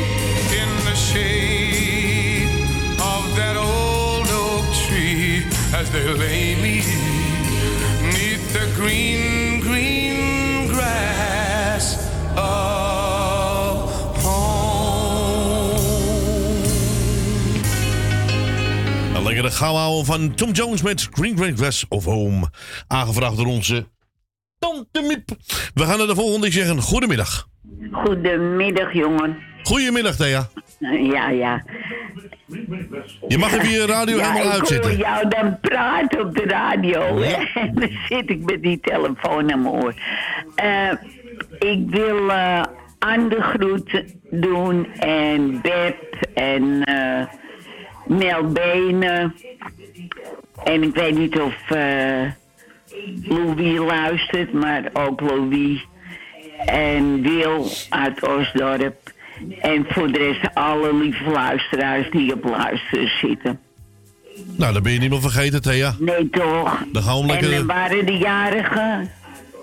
in 0.60 0.70
the 0.88 0.94
shade 0.94 2.48
of 3.00 3.36
that 3.36 3.56
old 3.58 4.28
oak 4.30 4.64
tree 4.86 5.44
as 5.74 5.90
they 5.90 6.08
lay 6.08 6.54
me 6.54 6.76
neath 8.14 8.50
the 8.54 8.66
green, 8.74 9.35
lekkere 19.46 19.66
gauw 19.66 20.04
van 20.04 20.34
Tom 20.34 20.50
Jones 20.50 20.82
met 20.82 21.08
Green 21.12 21.36
Green 21.36 21.56
Grass 21.56 21.84
of 21.88 22.04
Home. 22.04 22.50
Aangevraagd 22.86 23.36
door 23.36 23.46
onze 23.46 23.86
Tante 24.58 25.02
Miep. 25.02 25.28
We 25.74 25.84
gaan 25.84 25.98
naar 25.98 26.06
de 26.06 26.14
volgende. 26.14 26.46
Ik 26.46 26.52
zeg 26.52 26.68
een 26.68 26.80
goedemiddag. 26.80 27.48
Goedemiddag, 27.92 28.92
jongen. 28.92 29.36
Goedemiddag, 29.62 30.16
Thea. 30.16 30.48
Ja, 31.12 31.30
ja. 31.30 31.64
Je 33.28 33.38
mag 33.38 33.52
even 33.52 33.70
je 33.70 33.86
radio 33.86 34.16
ja, 34.16 34.32
helemaal 34.32 34.52
ik 34.52 34.58
uitzetten. 34.58 34.90
hoor 34.90 35.00
jou 35.00 35.28
dan 35.28 35.60
praten 35.60 36.20
op 36.20 36.34
de 36.34 36.44
radio. 36.44 37.24
Ja. 37.24 37.54
En 37.54 37.74
dan 37.80 37.90
zit 38.08 38.30
ik 38.30 38.44
met 38.44 38.62
die 38.62 38.80
telefoon 38.80 39.52
aan 39.52 39.62
mijn 39.62 39.74
oor. 39.74 39.94
Eh, 40.54 40.92
ik 41.58 41.90
wil 41.90 42.30
groeten 43.40 44.20
doen 44.30 44.92
en 44.92 45.60
Beb 45.60 46.28
en 46.34 46.84
eh 46.84 47.26
Mel 48.06 48.52
Benen. 48.52 49.34
En 50.64 50.82
ik 50.82 50.94
weet 50.94 51.18
niet 51.18 51.40
of 51.40 51.70
eh 51.70 52.30
Louis 53.22 53.78
luistert, 53.78 54.52
maar 54.52 54.90
ook 54.92 55.20
Louis. 55.20 55.86
En 56.64 57.22
Wil 57.22 57.68
uit 57.88 58.28
Osdorp. 58.28 59.14
En 59.60 59.86
voor 59.88 60.12
de 60.12 60.18
rest 60.18 60.54
alle 60.54 60.94
lieve 60.94 61.30
luisteraars 61.30 62.10
die 62.10 62.32
op 62.32 62.44
luisteren 62.44 63.08
zitten. 63.20 63.60
Nou, 64.56 64.72
dan 64.72 64.82
ben 64.82 64.92
je 64.92 64.98
niet 64.98 65.10
meer 65.10 65.20
vergeten, 65.20 65.62
Thea. 65.62 65.94
Nee, 65.98 66.30
toch? 66.30 66.84
Dan 66.92 67.02
gaan 67.02 67.26
we 67.26 67.32
En 67.32 67.52
eh, 67.52 67.60
waren 67.60 68.06
de 68.06 68.16
jarigen? 68.16 69.10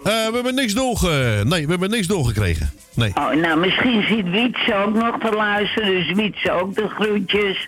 Eh, 0.03 0.11
we 0.27 0.31
hebben 0.33 0.55
niks 0.55 0.73
door... 0.73 1.09
eh, 1.09 1.41
nee, 1.41 1.63
we 1.65 1.69
hebben 1.71 1.89
niks 1.89 2.07
doorgekregen. 2.07 2.71
Nee. 2.93 3.11
Oh, 3.15 3.31
nou, 3.33 3.59
misschien 3.59 4.03
zit 4.03 4.29
Wietse 4.29 4.75
ook 4.85 4.93
nog 4.93 5.19
te 5.19 5.31
luisteren. 5.35 5.89
Dus 5.93 6.11
Wietse 6.15 6.51
ook 6.51 6.75
de 6.75 6.87
groetjes. 6.87 7.67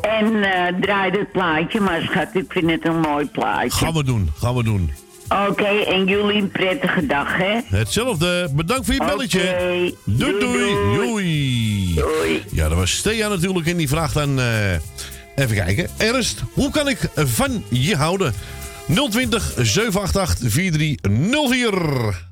En 0.00 0.42
eh 0.42 0.74
draai 0.80 1.10
het 1.10 1.32
plaatje. 1.32 1.80
Maar 1.80 2.02
schat, 2.02 2.28
ik 2.32 2.44
vind 2.48 2.70
het 2.70 2.86
een 2.86 3.00
mooi 3.00 3.26
plaatje. 3.26 3.70
Gaan 3.84 3.94
we 3.94 4.04
doen, 4.04 4.30
gaan 4.38 4.54
we 4.54 4.62
doen. 4.62 4.90
Oké, 5.48 5.64
en 5.66 6.04
jullie 6.06 6.42
een 6.42 6.50
prettige 6.50 7.06
dag, 7.06 7.36
hè? 7.36 7.58
Hetzelfde. 7.76 8.48
Bedankt 8.52 8.84
voor 8.86 8.94
je 8.94 9.04
belletje. 9.04 9.56
Doei, 10.04 10.38
Doei, 10.38 10.74
doei. 10.96 11.94
Doei. 11.94 12.42
Ja, 12.52 12.68
dat 12.68 12.78
was 12.78 13.00
Thea 13.00 13.28
natuurlijk. 13.28 13.66
En 13.66 13.76
die 13.76 13.88
vraagt 13.88 14.14
dan... 14.14 14.38
eh, 14.40 14.72
even 15.34 15.56
kijken. 15.56 15.88
Ernst, 15.96 16.42
hoe 16.52 16.70
kan 16.70 16.88
ik 16.88 16.98
van 17.14 17.64
je 17.68 17.96
houden? 17.96 18.34
020 18.94 19.52
788 19.56 20.50
4304. 20.50 22.28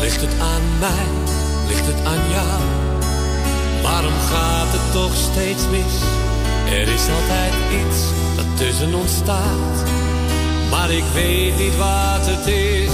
Ligt 0.00 0.20
het 0.20 0.40
aan 0.40 0.78
mij? 0.80 1.06
Ligt 1.68 1.86
het 1.86 2.06
aan 2.06 2.30
jou? 2.30 2.62
Waarom 3.82 4.12
gaat 4.12 4.72
het 4.72 4.92
toch 4.92 5.16
steeds 5.16 5.68
mis? 5.70 6.00
Er 6.70 6.88
is 6.88 7.08
altijd 7.08 7.52
iets 7.72 7.98
dat 8.36 8.56
tussen 8.56 8.94
ons 8.94 9.14
staat. 9.14 9.95
Maar 10.70 10.90
ik 10.90 11.04
weet 11.14 11.56
niet 11.58 11.76
wat 11.76 12.26
het 12.26 12.46
is. 12.46 12.92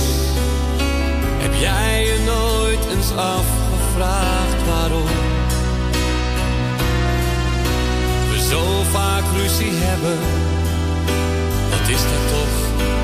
Heb 1.42 1.54
jij 1.54 2.04
je 2.04 2.18
nooit 2.24 2.86
eens 2.94 3.10
afgevraagd 3.10 4.66
waarom? 4.66 5.08
We 8.30 8.46
zo 8.50 8.82
vaak 8.90 9.24
ruzie 9.36 9.72
hebben. 9.72 10.18
Wat 11.70 11.88
is 11.88 12.02
dat 12.12 12.24
toch 12.36 12.56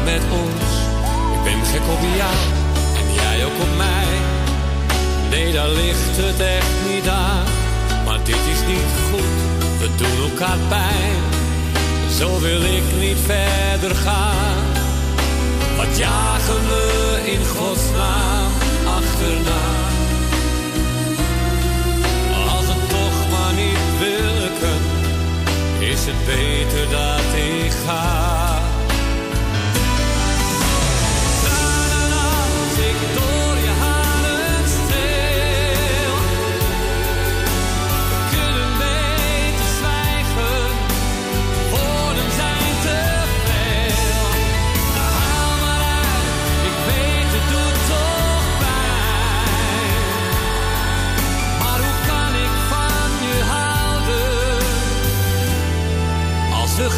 met 0.04 0.22
ons? 0.42 0.68
Ik 1.34 1.42
ben 1.44 1.64
gek 1.72 1.86
op 1.94 2.02
jou 2.16 2.38
en 2.98 3.14
jij 3.14 3.44
ook 3.44 3.60
op 3.60 3.76
mij. 3.76 4.08
Nee, 5.30 5.52
daar 5.52 5.68
ligt 5.68 6.16
het 6.16 6.40
echt 6.40 6.92
niet 6.92 7.08
aan. 7.08 7.44
Maar 8.04 8.18
dit 8.24 8.42
is 8.54 8.66
niet 8.66 8.90
goed, 9.10 9.36
we 9.78 9.88
doen 9.96 10.30
elkaar 10.30 10.58
pijn. 10.68 11.37
Zo 12.18 12.40
wil 12.40 12.62
ik 12.62 12.82
niet 12.98 13.18
verder 13.18 13.96
gaan. 13.96 14.64
Wat 15.76 15.98
jagen 15.98 16.68
we 16.68 17.20
in 17.24 17.46
godsnaam 17.46 18.52
achterna? 18.86 19.62
Als 22.56 22.66
het 22.66 22.88
toch 22.88 23.30
maar 23.30 23.54
niet 23.54 23.84
wilken, 23.98 24.80
is 25.78 26.06
het 26.06 26.26
beter 26.26 26.90
dat 26.90 27.34
ik 27.34 27.72
ga. 27.86 28.60
Tranen 31.42 32.12
als 32.12 32.76
ik 32.90 32.98
door 33.14 33.56
je 33.66 33.72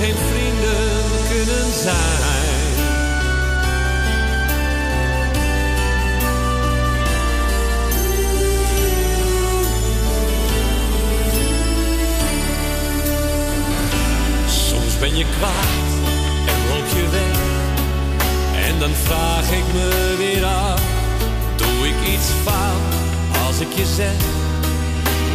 geen 0.00 0.14
vrienden 0.16 1.02
kunnen 1.28 1.72
zijn? 1.72 1.98
Soms 14.48 14.98
ben 14.98 15.16
je 15.16 15.24
kwaad 15.38 15.90
en 16.46 16.68
loop 16.68 16.88
je 16.96 17.08
weg. 17.10 17.38
En 18.68 18.78
dan 18.78 18.90
vraag 18.90 19.50
ik 19.50 19.64
me 19.72 20.14
weer 20.18 20.44
af, 20.44 20.82
doe 21.56 21.88
ik 21.88 22.14
iets 22.14 22.30
fout 22.44 22.94
als 23.46 23.60
ik 23.60 23.72
je 23.72 23.86
zeg 23.96 24.16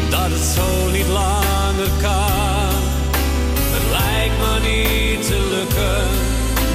dat 0.09 0.29
het 0.29 0.55
zo 0.55 0.91
niet 0.91 1.07
langer 1.07 1.89
kan. 2.01 2.54
Niet 4.65 5.27
te 5.27 5.47
lukken 5.49 6.07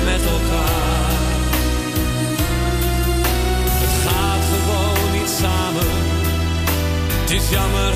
met 0.05 0.23
elkaar. 0.35 1.19
Het 3.83 3.95
gaat 4.07 4.45
gewoon 4.53 5.21
niet 5.21 5.31
samen. 5.41 5.87
Het 7.21 7.31
is 7.31 7.51
jammer, 7.51 7.93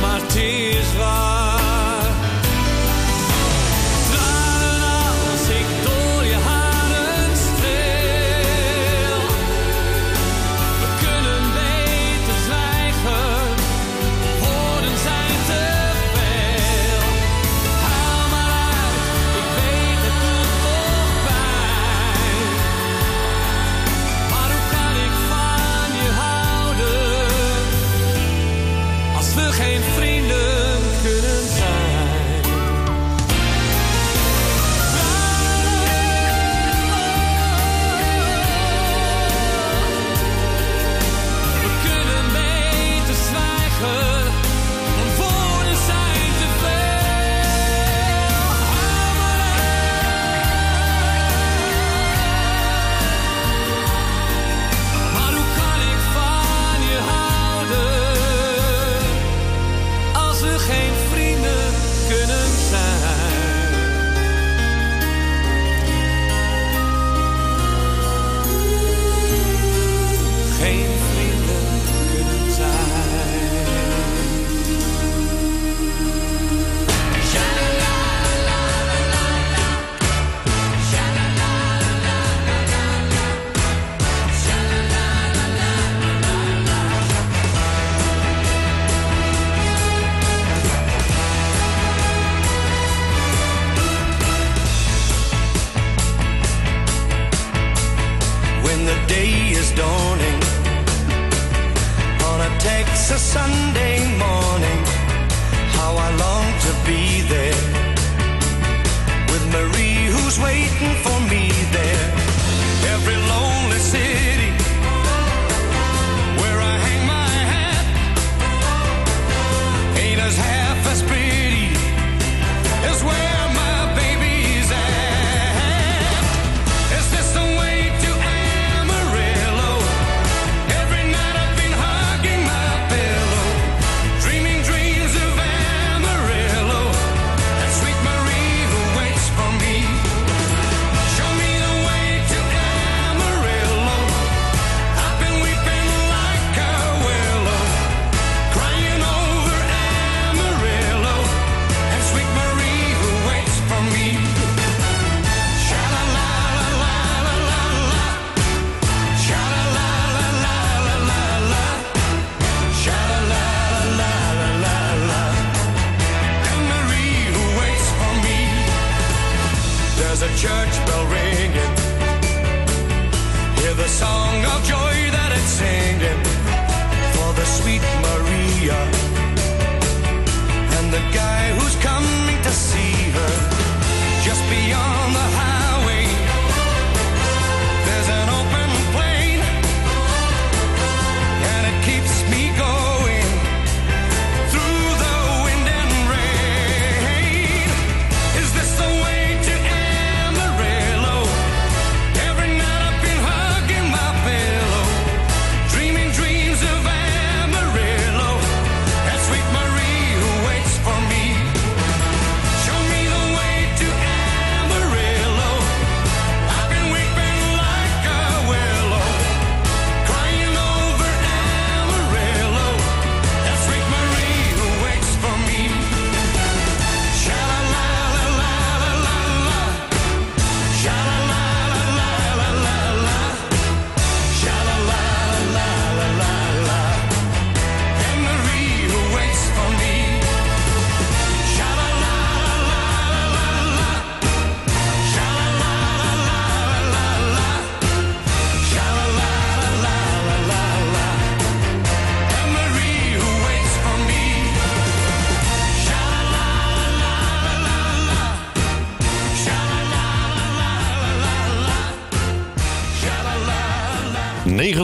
maar 0.00 0.20
het 0.20 0.34
is 0.36 0.96
waar. 0.98 1.37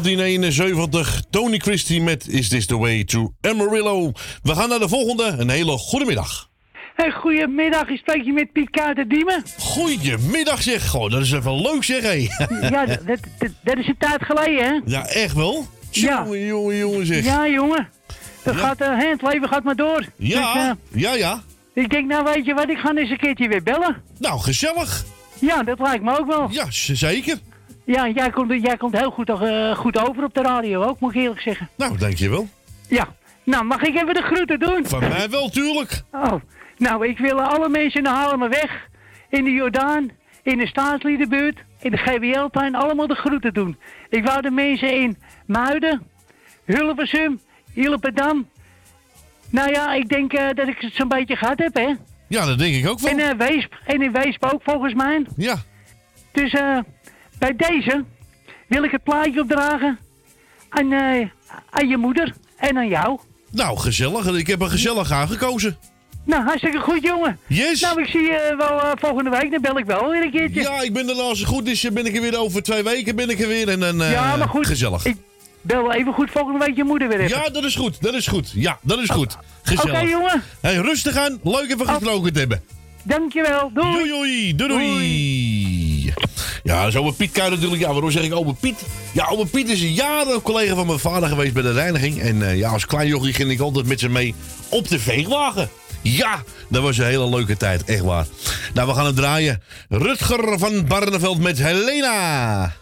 1971, 0.04 1.22
Tony 1.30 1.58
Christie 1.58 2.02
met 2.02 2.28
Is 2.28 2.48
This 2.48 2.66
The 2.66 2.78
Way 2.78 3.04
To 3.04 3.34
Amarillo. 3.40 4.12
We 4.42 4.54
gaan 4.54 4.68
naar 4.68 4.78
de 4.78 4.88
volgende. 4.88 5.24
Een 5.38 5.48
hele 5.48 5.78
goede 5.78 6.04
middag. 6.04 6.48
Hey, 6.94 7.10
goedemiddag, 7.10 7.88
ik 7.88 7.98
spreek 7.98 8.24
je 8.24 8.32
met 8.32 8.52
Piet 8.52 8.70
Kuiten 8.70 9.08
Diemen. 9.08 9.42
Goedemiddag 9.58 10.62
zeg. 10.62 10.88
Goh, 10.88 11.10
dat 11.10 11.20
is 11.20 11.32
even 11.32 11.60
leuk 11.62 11.84
zeg 11.84 12.02
hé. 12.02 12.16
Ja, 12.70 12.86
dat, 12.86 13.18
dat, 13.62 13.78
is 13.78 13.86
een 13.86 13.96
tijd 13.98 14.24
geleden, 14.24 14.64
hè? 14.64 14.80
Ja, 14.84 15.06
echt 15.06 15.34
wel? 15.34 15.66
Ja. 15.90 16.22
Jongen, 16.24 16.46
jongen, 16.46 16.76
jongen 16.76 17.06
zeg. 17.06 17.24
Ja, 17.24 17.48
jongen. 17.48 17.88
Dat 18.42 18.56
gaat, 18.56 18.78
hè, 18.78 19.08
het 19.08 19.22
leven 19.22 19.48
gaat 19.48 19.64
maar 19.64 19.76
door. 19.76 20.04
Ja, 20.16 20.52
Dus, 20.52 20.62
eh, 20.62 21.00
ja, 21.00 21.14
ja. 21.14 21.42
ik 21.74 21.90
denk, 21.90 22.08
nou 22.08 22.24
weet 22.24 22.44
je 22.44 22.54
wat, 22.54 22.68
ik 22.70 22.78
ga 22.78 22.94
eens 22.94 23.10
een 23.10 23.18
keertje 23.18 23.48
weer 23.48 23.62
bellen. 23.62 24.02
Nou, 24.18 24.40
gezellig. 24.40 25.04
Ja, 25.38 25.62
dat 25.62 25.78
lijkt 25.78 26.04
me 26.04 26.18
ook 26.18 26.26
wel. 26.26 26.48
Ja, 26.50 26.66
zeker. 26.70 27.38
Ja, 27.84 28.08
jij 28.08 28.30
komt, 28.30 28.62
jij 28.62 28.76
komt 28.76 28.98
heel 28.98 29.10
goed, 29.10 29.28
eh, 29.28 29.74
goed 29.76 30.08
over 30.08 30.24
op 30.24 30.34
de 30.34 30.42
radio 30.42 30.82
ook, 30.82 31.00
moet 31.00 31.14
ik 31.14 31.20
eerlijk 31.20 31.40
zeggen. 31.40 31.68
Nou, 31.76 31.98
dankjewel. 31.98 32.48
Ja. 32.88 33.08
Nou, 33.44 33.64
mag 33.64 33.82
ik 33.82 33.94
even 33.94 34.14
de 34.14 34.22
groeten 34.22 34.58
doen? 34.58 34.86
Van 34.86 35.00
mij 35.00 35.30
wel, 35.30 35.48
tuurlijk. 35.48 36.02
Oh, 36.12 36.32
nou, 36.76 37.08
ik 37.08 37.18
wil 37.18 37.42
alle 37.42 37.68
mensen 37.68 38.02
naar 38.02 38.14
Haarlemmerweg, 38.14 38.88
in 39.28 39.44
de 39.44 39.50
Jordaan, 39.50 40.10
in 40.42 40.58
de 40.58 40.66
Staatsliedenbuurt, 40.66 41.58
in 41.80 41.90
de 41.90 41.96
GWL-tuin, 41.96 42.74
allemaal 42.74 43.06
de 43.06 43.14
groeten 43.14 43.54
doen. 43.54 43.78
Ik 44.08 44.24
wou 44.24 44.40
de 44.40 44.50
mensen 44.50 44.94
in 45.00 45.16
Muiden, 45.46 46.02
Hilversum, 46.64 47.40
Ilpendam. 47.74 48.48
Nou 49.50 49.70
ja, 49.70 49.94
ik 49.94 50.08
denk 50.08 50.32
eh, 50.32 50.46
dat 50.54 50.68
ik 50.68 50.80
het 50.80 50.94
zo'n 50.94 51.08
beetje 51.08 51.36
gehad 51.36 51.58
heb, 51.58 51.74
hè? 51.74 51.94
Ja, 52.28 52.46
dat 52.46 52.58
denk 52.58 52.74
ik 52.74 52.88
ook 52.88 53.00
wel. 53.00 53.10
En, 53.10 53.18
eh, 53.18 53.48
Weesp, 53.48 53.74
en 53.86 54.02
in 54.02 54.12
Weesp 54.12 54.44
ook, 54.44 54.62
volgens 54.62 54.94
mij. 54.94 55.26
Ja. 55.36 55.56
Dus 56.32 56.52
eh, 56.52 56.78
bij 57.38 57.56
deze 57.56 58.04
wil 58.66 58.82
ik 58.84 58.90
het 58.90 59.02
plaatje 59.02 59.40
opdragen 59.40 59.98
aan, 60.68 60.92
eh, 60.92 61.28
aan 61.70 61.88
je 61.88 61.96
moeder 61.96 62.34
en 62.56 62.76
aan 62.76 62.88
jou. 62.88 63.18
Nou, 63.50 63.78
gezellig. 63.78 64.26
Ik 64.26 64.46
heb 64.46 64.60
er 64.62 64.70
gezellig 64.70 65.10
aangekozen. 65.10 65.76
Nou, 66.24 66.44
hartstikke 66.44 66.78
goed, 66.80 67.02
jongen. 67.02 67.38
Yes. 67.46 67.80
Nou, 67.80 68.02
ik 68.02 68.08
zie 68.08 68.20
je 68.20 68.54
wel 68.58 68.80
eh, 68.82 68.90
volgende 68.94 69.30
week. 69.30 69.50
Dan 69.50 69.60
bel 69.60 69.78
ik 69.78 69.84
wel 69.84 70.10
weer 70.10 70.22
een 70.22 70.30
keertje. 70.30 70.60
Ja, 70.60 70.80
ik 70.80 70.92
ben 70.92 71.08
er 71.08 71.14
als 71.14 71.38
het 71.38 71.48
goed 71.48 71.66
is, 71.68 71.92
ben 71.92 72.06
ik 72.06 72.14
er 72.16 72.20
weer 72.22 72.38
over 72.38 72.62
twee 72.62 72.82
weken 72.82 73.16
ben 73.16 73.30
ik 73.30 73.40
er 73.40 73.48
weer. 73.48 73.68
En 73.68 73.80
dan, 73.80 74.02
eh, 74.02 74.12
Ja, 74.12 74.36
maar 74.36 74.48
goed. 74.48 74.66
Gezellig. 74.66 75.04
Ik 75.04 75.16
bel 75.60 75.92
even 75.92 76.12
goed 76.12 76.30
volgende 76.30 76.64
week 76.64 76.76
je 76.76 76.84
moeder 76.84 77.08
weer 77.08 77.20
even. 77.20 77.36
Ja, 77.38 77.48
dat 77.48 77.64
is 77.64 77.74
goed. 77.74 78.02
Dat 78.02 78.14
is 78.14 78.26
goed. 78.26 78.50
Ja, 78.54 78.78
dat 78.82 78.98
is 78.98 79.10
goed. 79.10 79.36
Gezellig. 79.62 80.00
Oké, 80.00 80.08
jongen. 80.10 80.42
Hey, 80.60 80.76
rustig 80.76 81.16
aan. 81.16 81.40
Leuk 81.42 81.70
even 81.70 81.86
gesproken 81.88 82.32
te 82.32 82.38
hebben. 82.38 82.62
Dankjewel. 83.02 83.70
Doei. 83.74 83.92
Doei, 83.92 84.08
doei. 84.08 84.54
Doei, 84.54 84.68
doei. 84.68 85.83
Ja, 86.62 86.78
dat 86.78 86.88
is 86.88 86.96
oma 86.96 87.10
Piet 87.10 87.36
natuurlijk. 87.36 87.82
Ja, 87.82 87.92
waarom 87.92 88.10
zeg 88.10 88.22
ik 88.22 88.34
oma 88.34 88.52
Piet? 88.52 88.82
Ja, 89.12 89.26
oma 89.26 89.44
Piet 89.44 89.68
is 89.68 89.80
jaren 89.80 90.42
collega 90.42 90.74
van 90.74 90.86
mijn 90.86 90.98
vader 90.98 91.28
geweest 91.28 91.52
bij 91.52 91.62
de 91.62 91.72
reiniging. 91.72 92.20
En 92.20 92.48
eh, 92.48 92.58
ja, 92.58 92.70
als 92.70 92.86
klein 92.86 93.08
jochie 93.08 93.32
ging 93.32 93.50
ik 93.50 93.60
altijd 93.60 93.86
met 93.86 94.00
ze 94.00 94.08
mee 94.08 94.34
op 94.68 94.88
de 94.88 94.98
veegwagen. 94.98 95.68
Ja, 96.02 96.42
dat 96.68 96.82
was 96.82 96.98
een 96.98 97.04
hele 97.04 97.28
leuke 97.28 97.56
tijd, 97.56 97.84
echt 97.84 98.00
waar. 98.00 98.26
Nou, 98.74 98.88
we 98.88 98.94
gaan 98.94 99.06
het 99.06 99.16
draaien. 99.16 99.62
Rutger 99.88 100.58
van 100.58 100.86
Barneveld 100.86 101.38
met 101.38 101.58
Helena. 101.58 102.72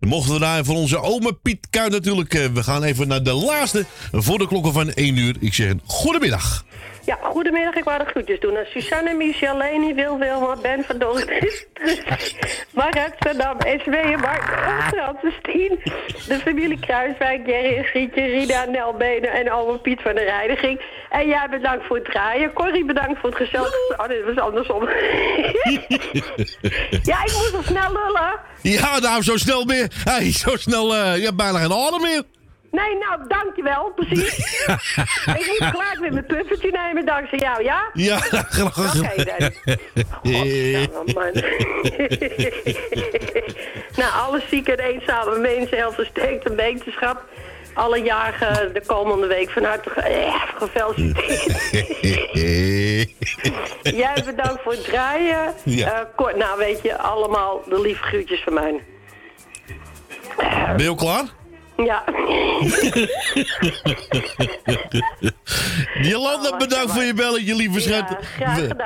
mochten 0.00 0.34
we 0.34 0.40
daar 0.40 0.64
voor 0.64 0.76
onze 0.76 1.00
ome 1.00 1.32
Piet 1.42 1.66
Kuit 1.70 1.90
natuurlijk. 1.92 2.34
eh, 2.34 2.44
we 2.46 2.62
gaan 2.62 2.82
even 2.82 3.08
naar 3.08 3.22
de 3.22 3.32
laatste 3.32 3.84
voor 4.12 4.38
de 4.38 4.46
klokken 4.46 4.72
van 4.72 4.90
1 4.90 5.16
uur. 5.16 5.34
Ik 5.40 5.54
zeg 5.54 5.68
een 5.70 5.80
goedemiddag. 5.86 6.64
Ja, 7.04 7.18
goedemiddag. 7.22 7.74
Ik 7.74 7.84
wou 7.84 7.98
de 7.98 8.04
groetjes 8.04 8.40
doen 8.40 8.56
aan 8.56 8.64
Suzanne, 8.64 9.14
Michel, 9.14 9.56
Leni, 9.56 9.94
Wil 9.94 10.18
Wilma, 10.18 10.56
Ben 10.62 10.84
van 10.84 10.98
Dordrecht, 10.98 11.66
Mark 12.74 12.96
Amsterdam, 12.96 13.56
SW, 13.60 13.94
Mark 14.20 14.42
Francis, 14.88 15.34
Stien, 15.38 15.78
de 16.28 16.38
familie 16.42 16.78
Kruiswijk, 16.78 17.46
Jerry 17.46 17.76
en 17.76 17.84
Grietje, 17.84 18.22
Rida, 18.22 18.64
Nel 18.64 18.92
Benen 18.92 19.32
en 19.32 19.52
ome 19.52 19.78
Piet 19.78 20.02
van 20.02 20.14
de 20.14 20.20
Reiniging. 20.20 20.80
En 21.10 21.26
jij 21.26 21.46
bedankt 21.50 21.86
voor 21.86 21.96
het 21.96 22.04
draaien. 22.04 22.52
Corrie 22.52 22.84
bedankt 22.84 23.20
voor 23.20 23.28
het 23.30 23.38
gezellig... 23.38 23.72
Oh, 23.96 24.08
dit 24.08 24.24
was 24.24 24.36
andersom. 24.36 24.88
ja, 27.10 27.24
ik 27.24 27.32
moest 27.32 27.54
al 27.54 27.62
snel 27.62 27.92
lullen. 27.92 28.40
Ja, 28.62 28.98
nou, 28.98 29.22
zo 29.22 29.36
snel 29.36 29.64
meer. 29.64 29.90
Hey, 30.04 30.32
zo 30.32 30.56
snel. 30.56 30.96
eh 30.96 31.16
je 31.16 31.24
hebt 31.24 31.36
bijna 31.36 31.58
geen 31.58 31.72
adem 31.72 32.00
meer. 32.00 32.22
Nee, 32.70 32.96
nou, 32.98 33.20
dankjewel, 33.28 33.92
precies. 33.94 34.36
ik 35.40 35.46
moet 35.58 35.68
gelijk 35.70 35.96
weer 36.00 36.12
mijn 36.12 36.26
puffertje 36.26 36.70
nemen 36.70 37.06
dankzij 37.06 37.38
jou, 37.38 37.64
ja? 37.64 37.90
Ja, 37.92 38.18
graag. 38.28 38.96
Oké, 38.98 39.24
dan. 39.24 39.50
Godsamme, 40.22 41.12
man. 41.14 41.32
nou, 43.96 44.12
alle 44.12 44.42
zieke 44.50 44.76
en 44.76 44.84
eenzame 44.84 45.38
mensen, 45.38 45.76
heel 45.76 45.92
versterkt 45.92 46.44
en 46.44 46.56
wetenschap. 46.56 47.24
Alle 47.74 48.02
jarigen 48.02 48.72
de 48.74 48.82
komende 48.86 49.26
week 49.26 49.50
van 49.50 49.64
harte 49.64 49.90
ge 49.90 50.00
eh, 50.00 50.34
gefeliciteerd. 50.56 51.48
Jij 53.96 54.22
bedankt 54.24 54.62
voor 54.62 54.72
het 54.72 54.84
draaien. 54.84 55.54
Ja. 55.64 55.92
Eh, 55.92 56.06
kort, 56.16 56.36
nou, 56.36 56.58
weet 56.58 56.82
je, 56.82 56.98
allemaal 56.98 57.62
de 57.68 57.80
lieve 57.80 58.02
groetjes 58.02 58.42
van 58.42 58.54
mij. 58.54 58.80
Ben 60.76 60.82
je 60.82 60.88
al 60.88 60.94
klaar? 60.94 61.39
Ja. 61.84 62.04
Jolanda, 66.10 66.56
bedankt 66.56 66.92
voor 66.92 67.02
je 67.02 67.14
belletje, 67.14 67.54
lieve 67.54 67.80
schat. 67.80 68.16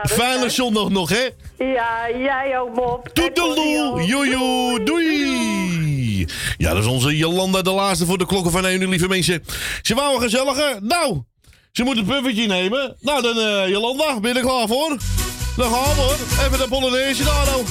Fijne 0.03 0.51
zondag 0.51 0.89
nog, 0.89 1.09
hè? 1.09 1.29
ja, 1.65 2.11
jij 2.19 2.59
ook, 2.59 2.75
Mop. 2.75 3.09
Toedeloe, 3.13 4.05
jojo, 4.05 4.79
doei. 4.85 6.27
Ja, 6.57 6.71
dat 6.75 6.83
is 6.83 6.87
onze 6.87 7.17
Jolanda, 7.17 7.63
de 7.63 7.71
laatste 7.71 8.07
voor 8.07 8.19
de 8.19 8.27
klokken 8.27 8.53
van 8.53 8.67
1 8.67 8.81
uur, 8.81 8.89
lieve 8.89 9.09
mensen. 9.09 9.45
Ze 9.83 9.95
wou 9.95 10.15
een 10.15 10.21
gezellige. 10.21 10.79
Nou, 10.83 11.23
ze 11.73 11.83
moet 11.83 11.97
een 11.97 12.05
puffertje 12.05 12.47
nemen. 12.47 12.97
Nou, 13.01 13.23
dan 13.23 13.39
eh, 13.39 13.69
Jolanda, 13.69 14.21
ben 14.21 14.33
je 14.33 14.39
er 14.39 14.45
klaar 14.45 14.67
voor? 14.67 14.97
Dan 15.57 15.73
gaan 15.73 15.95
we 15.95 16.01
hoor. 16.01 16.17
Even 16.47 16.59
de 16.59 16.67
Polonaise 16.69 17.25
daar 17.25 17.47
nou. 17.47 17.65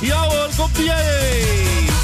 ja 0.00 0.18
hoor, 0.18 0.48
komt 0.56 0.78
ie. 0.78 1.95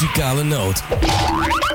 Muzikale 0.00 0.44
Noot. 0.44 1.67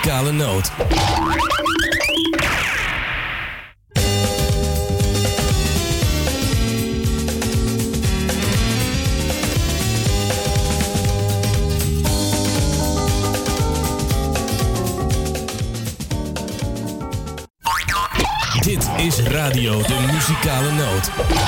Muzikale 0.00 0.32
Noot. 0.32 0.72
Dit 18.60 18.88
is 18.96 19.18
Radio 19.18 19.82
de 19.82 19.94
Muzikale 20.12 20.72
Noot. 20.72 21.39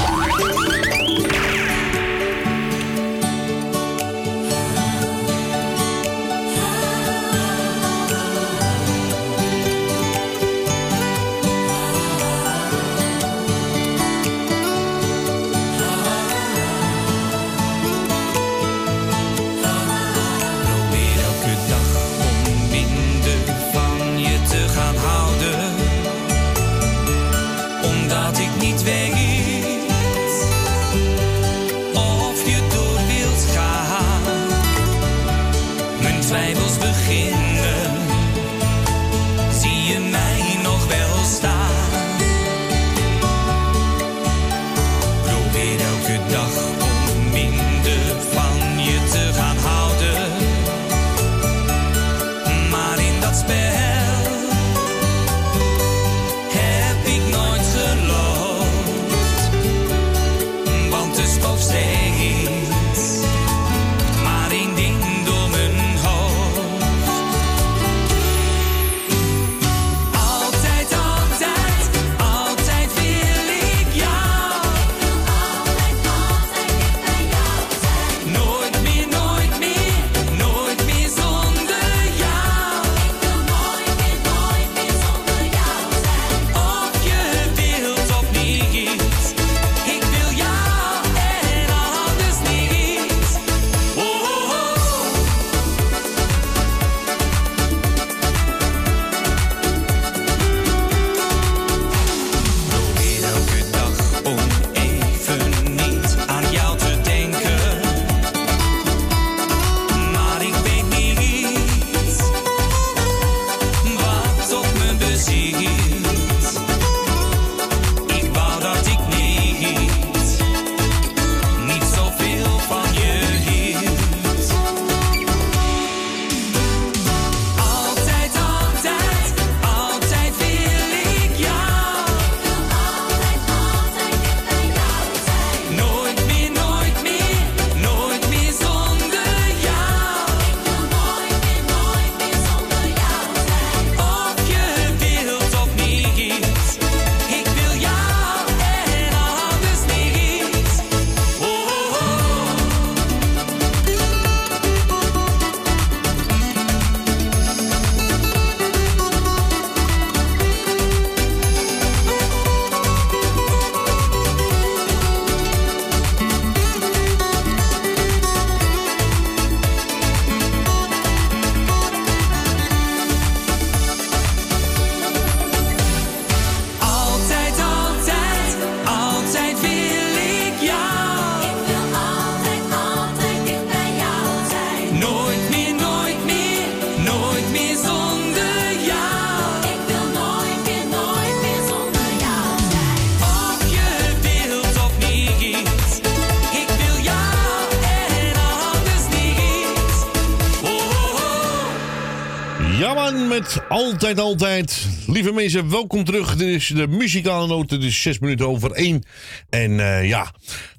Altijd, 203.82 204.20
altijd. 204.20 204.86
Lieve 205.06 205.32
mensen, 205.32 205.70
welkom 205.70 206.04
terug. 206.04 206.36
Dit 206.36 206.48
is 206.48 206.66
de 206.66 206.86
muzikale 206.88 207.46
noot. 207.46 207.70
Het 207.70 207.82
is 207.82 208.02
zes 208.02 208.18
minuten 208.18 208.48
over 208.48 208.72
één. 208.72 209.02
En 209.50 209.80
eh, 209.80 210.08
ja, 210.08 210.26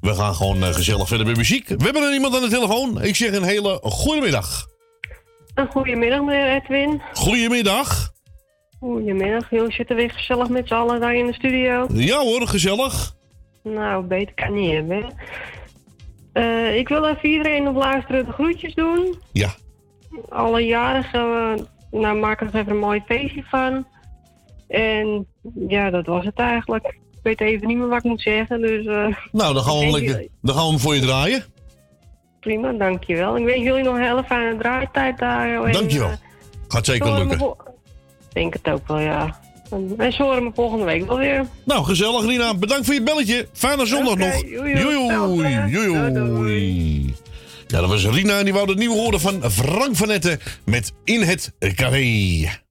we 0.01 0.13
gaan 0.13 0.35
gewoon 0.35 0.63
eh, 0.63 0.73
gezellig 0.73 1.07
verder 1.07 1.25
met 1.25 1.37
muziek. 1.37 1.67
We 1.67 1.83
hebben 1.83 2.03
er 2.03 2.13
iemand 2.13 2.35
aan 2.35 2.41
de 2.41 2.49
telefoon. 2.49 3.01
Ik 3.01 3.15
zeg 3.15 3.33
een 3.33 3.43
hele 3.43 3.79
goede 3.83 4.21
middag. 4.21 4.67
Een 5.55 5.67
goedemiddag, 5.67 6.21
meneer 6.21 6.61
Edwin. 6.61 7.01
Goedemiddag. 7.13 8.11
Goedemiddag. 8.79 9.49
Jullie 9.49 9.73
zitten 9.73 9.95
weer 9.95 10.11
gezellig 10.11 10.49
met 10.49 10.67
z'n 10.67 10.73
allen 10.73 10.99
daar 10.99 11.15
in 11.15 11.25
de 11.25 11.33
studio. 11.33 11.87
Ja 11.93 12.19
hoor, 12.19 12.47
gezellig. 12.47 13.15
Nou, 13.63 14.05
beter 14.05 14.33
kan 14.33 14.53
niet 14.53 14.71
hebben. 14.71 15.13
Eh, 16.33 16.77
ik 16.77 16.87
wil 16.87 17.07
even 17.07 17.29
iedereen 17.29 17.67
op 17.67 17.75
luisteren 17.75 18.25
de 18.25 18.31
groetjes 18.31 18.73
doen. 18.73 19.15
Ja. 19.31 19.49
Alle 20.29 20.61
jarigen, 20.61 21.67
nou 22.01 22.19
maak 22.19 22.39
er 22.39 22.45
nog 22.45 22.55
even 22.55 22.71
een 22.71 22.77
mooi 22.77 23.03
feestje 23.07 23.43
van. 23.43 23.85
En 24.67 25.27
ja, 25.67 25.89
dat 25.89 26.05
was 26.05 26.25
het 26.25 26.39
eigenlijk. 26.39 26.85
Ik 26.85 27.19
weet 27.23 27.41
even 27.41 27.67
niet 27.67 27.77
meer 27.77 27.87
wat 27.87 27.97
ik 27.97 28.03
moet 28.03 28.21
zeggen, 28.21 28.61
dus... 28.61 28.85
eh, 28.85 29.07
Nou, 29.31 29.53
dan 29.53 29.63
gaan 29.63 29.79
we, 29.79 29.91
lekker, 29.99 30.27
dan 30.41 30.55
gaan 30.55 30.63
we 30.63 30.69
hem 30.69 30.79
voor 30.79 30.95
je 30.95 31.01
draaien. 31.01 31.43
Prima, 32.39 32.71
dankjewel. 32.71 33.37
Ik 33.37 33.45
wens 33.45 33.61
jullie 33.63 33.83
nog 33.83 33.95
een 33.95 34.01
hele 34.03 34.23
fijne 34.23 34.57
draaitijd 34.57 35.17
daar. 35.17 35.63
En, 35.65 35.71
Dankjewel. 35.71 36.09
eh, 36.09 36.15
Gaat 36.67 36.85
zeker 36.85 37.13
lukken. 37.17 37.39
Ik 37.39 38.33
denk 38.33 38.53
het 38.53 38.69
ook 38.69 38.87
wel, 38.87 38.99
ja. 38.99 39.39
En 39.71 39.93
en 39.97 40.11
ze 40.13 40.23
horen 40.23 40.43
me 40.43 40.51
volgende 40.53 40.85
week 40.85 41.07
wel 41.07 41.17
weer. 41.17 41.45
Nou, 41.65 41.83
gezellig 41.83 42.25
Rina. 42.25 42.55
Bedankt 42.57 42.85
voor 42.85 42.93
je 42.93 43.03
belletje. 43.03 43.47
Fijne 43.53 43.85
zondag 43.85 44.15
nog. 44.17 44.41
Joejoe, 44.41 45.67
joejoe. 45.69 47.13
Ja, 47.73 47.79
dat 47.79 47.89
was 47.89 48.05
Rina 48.05 48.37
en 48.37 48.43
die 48.43 48.53
wou 48.53 48.69
het 48.69 48.77
nieuwe 48.77 48.95
horen 48.95 49.19
van 49.19 49.51
Frank 49.51 49.95
van 49.95 50.11
Etten 50.11 50.39
met 50.65 50.93
In 51.03 51.21
het 51.21 51.51
Café. 51.75 52.62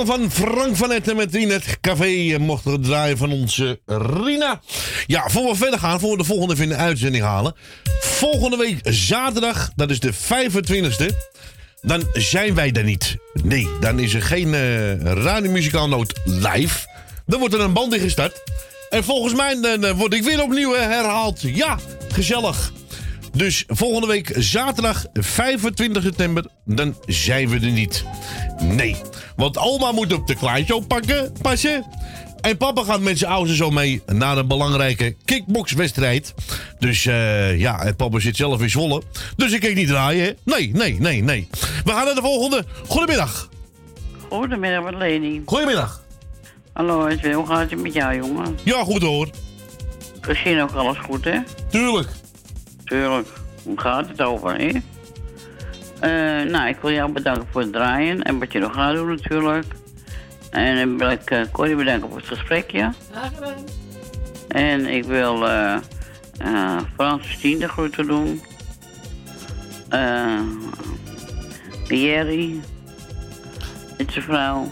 Van 0.00 0.30
Frank 0.30 0.76
van 0.76 0.92
Etten 0.92 1.16
met 1.16 1.34
In 1.34 1.50
het 1.50 1.80
Café. 1.80 2.34
En 2.34 2.40
mocht 2.40 2.64
het 2.64 2.84
draaien 2.84 3.16
van 3.16 3.32
onze 3.32 3.80
Rina. 3.86 4.60
Ja, 5.06 5.28
voor 5.28 5.50
we 5.50 5.56
verder 5.56 5.78
gaan, 5.78 6.00
voor 6.00 6.10
we 6.10 6.16
de 6.16 6.24
volgende 6.24 6.66
de 6.66 6.74
uitzending 6.74 7.24
halen. 7.24 7.54
Volgende 8.00 8.56
week 8.56 8.78
zaterdag, 8.82 9.70
dat 9.74 9.90
is 9.90 10.00
de 10.00 10.12
25e. 10.12 11.06
Dan 11.80 12.04
zijn 12.12 12.54
wij 12.54 12.72
er 12.72 12.84
niet. 12.84 13.16
Nee, 13.42 13.68
dan 13.80 13.98
is 13.98 14.14
er 14.14 14.22
geen 14.22 14.54
eh 14.54 15.00
radiomuzikaal 15.00 15.88
noot 15.88 16.20
live. 16.24 16.86
Dan 17.26 17.38
wordt 17.38 17.54
er 17.54 17.60
een 17.60 17.72
band 17.72 17.94
ingestart. 17.94 18.42
En 18.90 19.04
volgens 19.04 19.34
mij 19.34 19.60
dan, 19.60 19.84
eh, 19.84 19.96
word 19.96 20.14
ik 20.14 20.22
weer 20.22 20.42
opnieuw 20.42 20.74
eh, 20.74 20.86
herhaald. 20.86 21.40
Ja, 21.40 21.78
gezellig. 22.12 22.72
Dus 23.32 23.64
volgende 23.68 24.06
week 24.06 24.32
zaterdag 24.36 25.04
25 25.12 26.02
september, 26.02 26.46
dan 26.64 26.96
zijn 27.06 27.48
we 27.48 27.54
er 27.54 27.70
niet. 27.70 28.04
Nee, 28.62 28.96
want 29.36 29.58
oma 29.58 29.92
moet 29.92 30.12
op 30.12 30.26
de 30.26 30.34
kleintje 30.34 30.74
oppakken, 30.74 31.32
passen. 31.42 31.84
En 32.40 32.56
papa 32.56 32.84
gaat 32.84 33.00
met 33.00 33.18
zijn 33.18 33.30
ouders 33.30 33.58
zo 33.58 33.70
mee 33.70 34.02
naar 34.06 34.38
een 34.38 34.46
belangrijke 34.46 35.16
kickboxwedstrijd. 35.24 36.34
Dus 36.78 37.06
eh, 37.06 37.58
ja, 37.58 37.82
en 37.82 37.96
papa 37.96 38.18
zit 38.18 38.36
zelf 38.36 38.60
in 38.60 38.70
Zwolle. 38.70 39.02
Dus 39.36 39.52
ik 39.52 39.60
kan 39.60 39.74
niet 39.74 39.88
draaien, 39.88 40.24
hè? 40.24 40.32
Nee, 40.44 40.70
nee, 40.74 41.00
nee, 41.00 41.22
nee. 41.22 41.48
We 41.84 41.90
gaan 41.90 42.04
naar 42.04 42.14
de 42.14 42.20
volgende. 42.20 42.64
Goedemiddag. 42.86 43.48
Goedemiddag, 44.28 44.84
met 44.84 44.94
Leni. 44.94 45.42
Goedemiddag. 45.46 46.02
Hallo, 46.72 47.06
Edwin, 47.06 47.32
hoe 47.32 47.46
gaat 47.46 47.70
het 47.70 47.82
met 47.82 47.92
jou, 47.92 48.16
jongen? 48.16 48.58
Ja, 48.62 48.84
goed 48.84 49.02
hoor. 49.02 49.28
Gezien 50.20 50.60
ook 50.62 50.72
alles 50.72 50.98
goed, 50.98 51.24
hè? 51.24 51.38
Tuurlijk. 51.70 52.08
Tuurlijk. 52.92 53.28
Hoe 53.62 53.80
gaat 53.80 54.08
het 54.08 54.22
over, 54.22 54.54
hè? 54.54 54.70
Eh, 56.00 56.50
nou, 56.50 56.68
ik 56.68 56.76
wil 56.80 56.90
jou 56.90 57.12
bedanken 57.12 57.46
voor 57.50 57.60
het 57.60 57.72
draaien 57.72 58.22
en 58.22 58.38
wat 58.38 58.52
je 58.52 58.58
nog 58.58 58.74
gaat 58.74 58.94
doen, 58.94 59.08
natuurlijk. 59.08 59.64
En 60.50 60.76
dan 60.76 60.98
wil 60.98 61.10
ik 61.10 61.30
uh, 61.30 61.40
Corrie 61.52 61.76
bedanken 61.76 62.08
voor 62.08 62.18
het 62.18 62.26
gesprekje. 62.26 62.92
En 64.48 64.86
ik 64.86 65.04
wil 65.04 65.48
eh 65.48 65.76
Frans 66.94 67.30
Stien 67.30 67.58
de 67.58 67.68
groeten 67.68 68.06
doen. 68.06 68.42
Jerry. 71.88 72.60
Met 73.98 74.12
zijn 74.12 74.24
vrouw. 74.24 74.70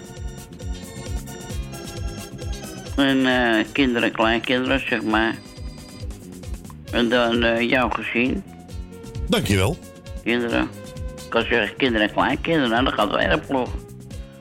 En 2.96 3.26
eh 3.26 3.64
kinderen, 3.72 4.12
kleinkinderen, 4.12 4.80
zeg 4.80 5.02
maar. 5.02 5.34
En 6.92 7.08
dan 7.08 7.42
eh 7.42 7.70
jouw 7.70 7.88
gezin. 7.88 8.44
Dankjewel. 9.28 9.76
Kinderen. 10.24 10.68
Ik 11.16 11.30
kan 11.36 11.44
zeggen 11.44 11.76
kinderen 11.76 12.08
en 12.08 12.14
kleinkinderen, 12.14 12.70
nou, 12.70 12.84
dat 12.84 12.92
gaat 12.92 13.08
wel 13.08 13.20
erg 13.20 13.46
ploeg. 13.46 13.68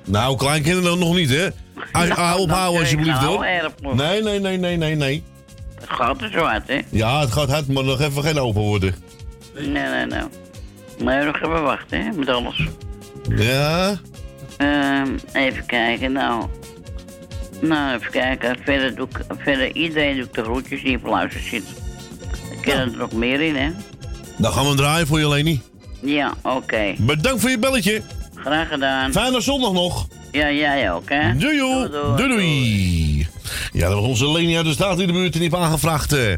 Nou, 0.05 0.37
kleinkinderen 0.37 0.99
nog 0.99 1.15
niet, 1.15 1.29
hè? 1.29 1.47
Hou 1.91 2.09
hou 2.09 2.39
ophouden 2.39 2.79
alsjeblieft, 2.81 3.21
nou, 3.21 3.25
hoor. 3.25 3.95
Nee, 3.95 4.21
nee, 4.21 4.39
nee, 4.39 4.57
nee, 4.57 4.77
nee, 4.77 4.95
nee. 4.95 5.23
Het 5.79 5.89
gaat 5.89 6.21
er 6.21 6.29
zo 6.31 6.43
uit, 6.43 6.67
hè? 6.67 6.79
Ja, 6.89 7.19
het 7.19 7.31
gaat 7.31 7.49
hard, 7.49 7.67
maar 7.67 7.83
nog 7.83 8.01
even 8.01 8.23
geen 8.23 8.39
open 8.39 8.61
worden. 8.61 8.95
Nee, 9.53 9.67
nee, 9.67 10.05
nee. 10.05 10.23
Maar 11.03 11.25
nog 11.25 11.35
even 11.35 11.63
wachten, 11.63 12.03
hè, 12.03 12.11
met 12.11 12.29
alles. 12.29 12.67
Ja? 13.29 13.99
Ehm, 14.57 15.17
even 15.33 15.65
kijken, 15.65 16.11
nou. 16.11 16.45
Nou, 17.61 17.95
even 17.95 18.11
kijken. 18.11 18.57
Verder, 18.63 18.95
doe 18.95 19.07
ik, 19.07 19.19
verder 19.37 19.75
iedereen 19.75 20.17
doet 20.17 20.33
de 20.33 20.43
groetjes 20.43 20.83
die 20.83 20.97
op 20.97 21.05
luister 21.05 21.41
zit. 21.41 21.63
Ik 22.59 22.65
ken 22.65 22.77
er 22.79 22.97
nog 22.97 23.11
meer 23.11 23.41
in, 23.41 23.55
hè? 23.55 23.69
Dan 24.37 24.51
gaan 24.53 24.61
we 24.61 24.67
hem 24.67 24.77
draaien 24.77 25.07
voor 25.07 25.19
je, 25.19 25.27
Leni. 25.27 25.61
Ja, 26.01 26.33
oké. 26.43 26.93
Bedankt 26.97 27.41
voor 27.41 27.49
je 27.49 27.59
belletje. 27.59 28.01
Graag 28.35 28.67
gedaan. 28.67 29.11
Fijne 29.11 29.41
zondag 29.41 29.71
nog. 29.71 30.07
Ja, 30.31 30.51
jij 30.51 30.91
ook, 30.93 31.09
hè? 31.09 31.37
Doei, 31.37 31.57
doei, 32.15 32.27
doei. 32.29 33.27
Ja, 33.73 33.87
dat 33.89 33.93
was 33.99 34.05
onze 34.07 34.31
Leni 34.31 34.55
uit 34.57 34.65
de 34.65 34.71
staat 34.71 34.99
in 34.99 35.07
de 35.07 35.13
buurt 35.13 35.33
en 35.33 35.39
die 35.39 35.49
heeft 35.49 35.63
aangevraagd. 35.63 36.13
eh 36.13 36.33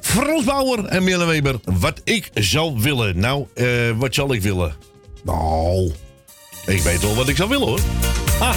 Frans 0.00 0.44
Bauer 0.44 0.84
en 0.84 1.04
Mille 1.04 1.24
Weber, 1.24 1.54
wat 1.64 2.00
ik 2.04 2.30
zou 2.34 2.80
willen. 2.80 3.18
Nou, 3.18 3.46
eh, 3.54 3.66
wat 3.96 4.14
zal 4.14 4.32
ik 4.32 4.42
willen? 4.42 4.74
Nou, 5.24 5.92
ik 6.66 6.80
weet 6.82 7.00
wel 7.00 7.14
wat 7.14 7.28
ik 7.28 7.36
zou 7.36 7.48
willen 7.48 7.66
hoor. 7.68 7.80
Ha, 8.38 8.54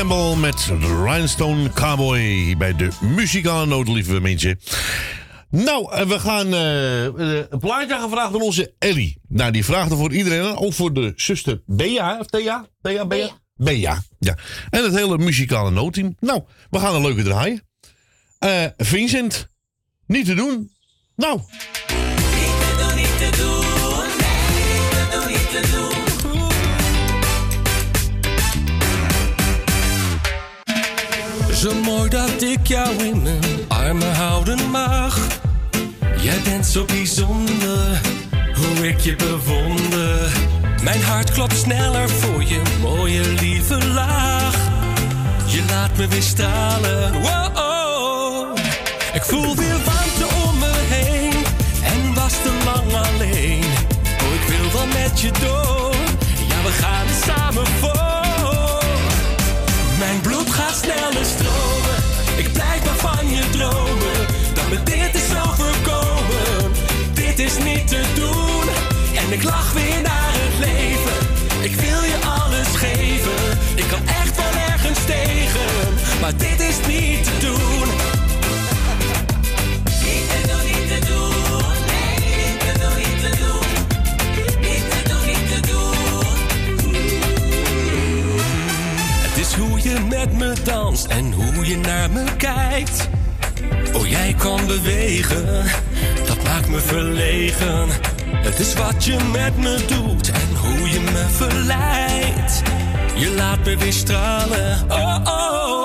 Campbell 0.00 0.36
met 0.36 0.66
de 0.80 1.02
Rhinestone 1.04 1.70
Cowboy 1.72 2.54
bij 2.58 2.76
de 2.76 2.88
muzikale 3.00 3.66
noot, 3.66 3.88
lieve 3.88 4.20
mensen. 4.20 4.60
Nou, 5.50 6.06
we 6.06 6.18
gaan 6.18 6.54
eh, 6.54 7.06
eh, 7.06 7.44
een 7.48 7.58
plaatje 7.58 7.98
gevraagd 7.98 8.34
aan 8.34 8.42
onze 8.42 8.74
Ellie. 8.78 9.20
Nou, 9.28 9.50
die 9.50 9.64
vraagde 9.64 9.96
voor 9.96 10.12
iedereen, 10.12 10.56
ook 10.56 10.72
voor 10.72 10.92
de 10.92 11.12
zuster 11.16 11.62
Bea, 11.66 12.18
of 12.18 12.26
Thea? 12.26 12.66
Thea, 12.82 13.06
Bea? 13.06 13.30
Bea, 13.54 14.02
ja. 14.18 14.36
En 14.70 14.84
het 14.84 14.94
hele 14.94 15.18
muzikale 15.18 15.70
noodteam. 15.70 16.16
Nou, 16.20 16.42
we 16.70 16.78
gaan 16.78 16.94
een 16.94 17.02
leuke 17.02 17.22
draaien. 17.22 17.62
Eh, 18.38 18.64
Vincent, 18.76 19.48
niet 20.06 20.26
te 20.26 20.34
doen. 20.34 20.70
Nou, 21.16 21.40
Zo 31.60 31.74
mooi 31.74 32.08
dat 32.08 32.42
ik 32.42 32.66
jou 32.66 33.04
in 33.04 33.22
mijn 33.22 33.64
armen 33.68 34.14
houden 34.14 34.70
mag. 34.70 35.18
Jij 36.16 36.40
bent 36.44 36.66
zo 36.66 36.84
bijzonder, 36.84 38.00
hoe 38.54 38.88
ik 38.88 39.00
je 39.00 39.16
bewonder. 39.16 40.32
Mijn 40.82 41.02
hart 41.02 41.30
klopt 41.30 41.56
sneller 41.56 42.08
voor 42.08 42.42
je 42.44 42.62
mooie 42.80 43.20
lieve 43.40 43.86
lach. 43.86 44.54
Je 45.46 45.64
laat 45.68 45.96
me 45.96 46.08
weer 46.08 46.22
stralen, 46.22 47.20
wow. 47.20 48.58
Ik 49.12 49.22
voel 49.22 49.56
weer 49.56 49.78
warmte 49.84 50.34
om 50.44 50.58
me 50.58 50.72
heen 50.88 51.44
en 51.82 52.14
was 52.14 52.32
te 52.32 52.52
lang 52.64 52.92
alleen. 52.92 53.64
Oh, 54.22 54.34
ik 54.34 54.48
wil 54.48 54.72
wel 54.72 54.86
met 54.86 55.20
je 55.20 55.30
door, 55.30 55.94
ja 56.48 56.62
we 56.62 56.70
gaan 56.70 57.06
samen 57.26 57.66
voor. 57.66 58.09
Me 64.70 64.82
dit 64.82 65.14
is 65.14 65.30
overkomen. 65.48 66.72
Dit 67.14 67.38
is 67.38 67.58
niet 67.58 67.88
te 67.88 68.02
doen. 68.14 68.68
En 69.24 69.32
ik 69.32 69.42
lach 69.42 69.72
weer 69.72 70.02
naar 70.02 70.32
het 70.32 70.58
leven. 70.58 71.18
Ik 71.60 71.74
wil 71.74 72.02
je 72.02 72.18
alles 72.38 72.68
geven. 72.76 73.58
Ik 73.74 73.88
kan 73.88 74.06
echt 74.06 74.36
wel 74.36 74.62
ergens 74.72 75.04
tegen. 75.04 75.94
Maar 76.20 76.36
dit 76.36 76.60
is 76.60 76.86
niet 76.86 77.24
te 77.24 77.46
doen. 77.46 77.88
Hoe 89.60 89.82
je 89.82 90.00
met 90.08 90.32
me 90.32 90.54
danst 90.64 91.06
en 91.06 91.32
hoe 91.32 91.66
je 91.66 91.76
naar 91.76 92.10
me 92.10 92.24
kijkt. 92.36 93.08
Jij 94.30 94.38
kan 94.38 94.66
bewegen, 94.66 95.64
dat 96.26 96.42
maakt 96.42 96.68
me 96.68 96.78
verlegen. 96.78 97.88
Het 98.34 98.58
is 98.58 98.74
wat 98.74 99.04
je 99.04 99.16
met 99.32 99.56
me 99.56 99.84
doet 99.86 100.30
en 100.30 100.56
hoe 100.56 100.88
je 100.88 101.00
me 101.00 101.26
verleidt. 101.30 102.62
Je 103.16 103.34
laat 103.36 103.64
me 103.64 103.76
weer 103.76 103.92
stralen, 103.92 104.84
oh 104.88 105.20
oh. 105.24 105.79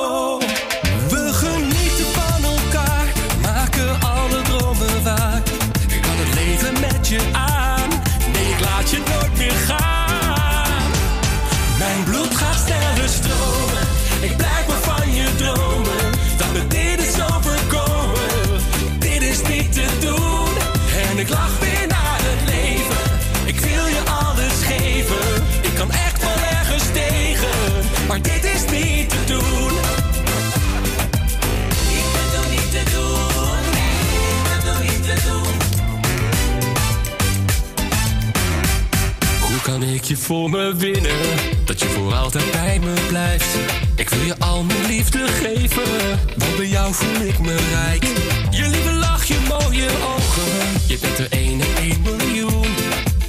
dat 40.07 40.17
je 40.17 40.23
voor 40.23 40.49
me 40.49 40.75
winnen, 40.75 41.19
dat 41.63 41.79
je 41.79 41.85
voor 41.85 42.13
altijd 42.13 42.51
bij 42.51 42.79
me 42.79 42.93
blijft. 43.07 43.57
Ik 43.95 44.09
wil 44.09 44.25
je 44.25 44.39
al 44.39 44.63
mijn 44.63 44.85
liefde 44.85 45.27
geven, 45.27 46.19
want 46.37 46.55
bij 46.55 46.67
jou 46.67 46.93
voel 46.93 47.27
ik 47.27 47.39
me 47.39 47.55
rijk. 47.55 48.03
Je 48.49 48.69
lieve 48.69 48.93
lach, 48.93 49.23
je 49.23 49.37
mooie 49.47 49.89
ogen, 50.15 50.81
je 50.87 50.97
bent 51.01 51.17
de 51.17 51.27
ene 51.29 51.63
een 51.79 52.01
miljoen. 52.01 52.65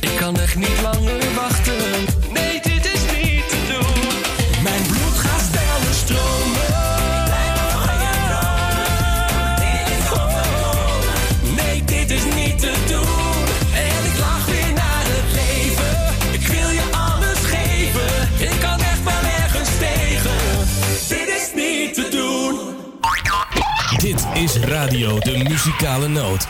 Ik 0.01 0.17
kan 0.19 0.39
echt 0.39 0.57
niet 0.57 0.81
langer 0.83 1.35
wachten 1.35 2.26
de 24.97 25.45
muzikale 25.49 26.09
noot. 26.09 26.47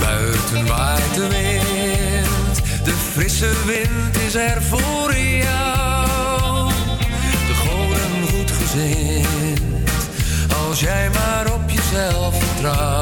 Buiten 0.00 0.66
waait 0.66 1.14
de 1.14 1.28
wind, 1.28 2.84
de 2.84 2.94
frisse 3.12 3.50
wind 3.66 4.16
is 4.26 4.34
er 4.34 4.62
voor 4.62 5.14
jou. 5.16 6.72
De 7.46 7.54
goden 7.54 8.28
goed 8.30 8.50
gezind, 8.50 9.90
als 10.66 10.80
jij 10.80 11.10
maar 11.10 11.52
op 11.52 11.70
jezelf 11.70 12.38
vertrouwt. 12.38 12.97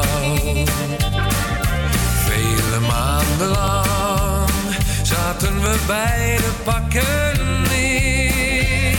Zaten 5.03 5.61
we 5.61 5.75
beide 5.87 6.49
pakken 6.63 7.63
neer. 7.69 8.97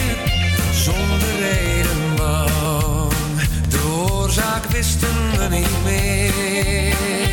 Zonder 0.72 1.38
reden 1.38 2.16
lang, 2.16 3.12
de 3.68 3.80
oorzaak 4.10 4.64
wisten 4.64 5.30
we 5.38 5.48
niet 5.50 5.84
meer. 5.84 7.27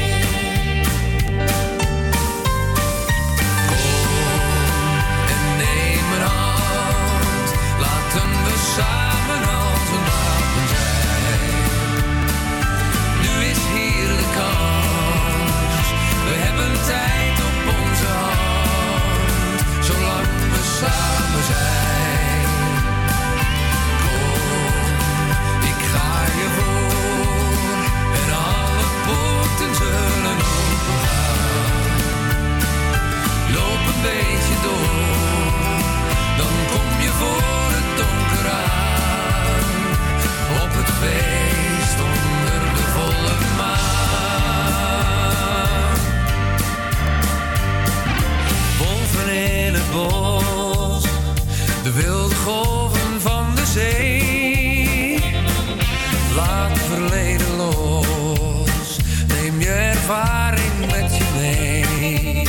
ervaring 60.08 60.92
met 60.92 61.18
je 61.18 61.24
mee. 61.38 62.48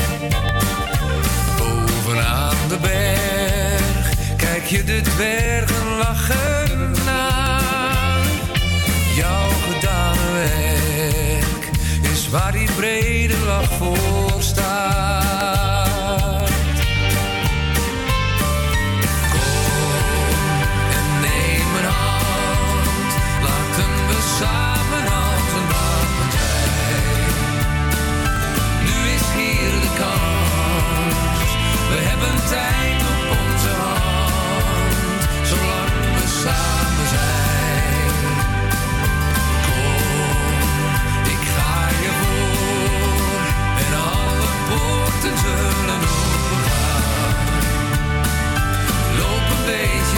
Bovenaan 1.86 2.56
de 2.68 2.78
berg 2.80 4.36
kijk 4.36 4.64
je 4.64 4.84
de 4.84 5.00
dwergen 5.00 5.96
lachen 5.98 6.90
na. 7.04 7.60
Jouw 9.14 9.48
gedane 9.68 10.32
werk 10.32 11.70
is 12.12 12.28
waar 12.28 12.52
die 12.52 12.68
brede 12.76 13.36
lach 13.46 13.72
voor 13.72 14.42
staat. 14.42 14.95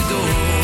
door. 0.09 0.58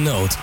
Muzikale 0.00 0.39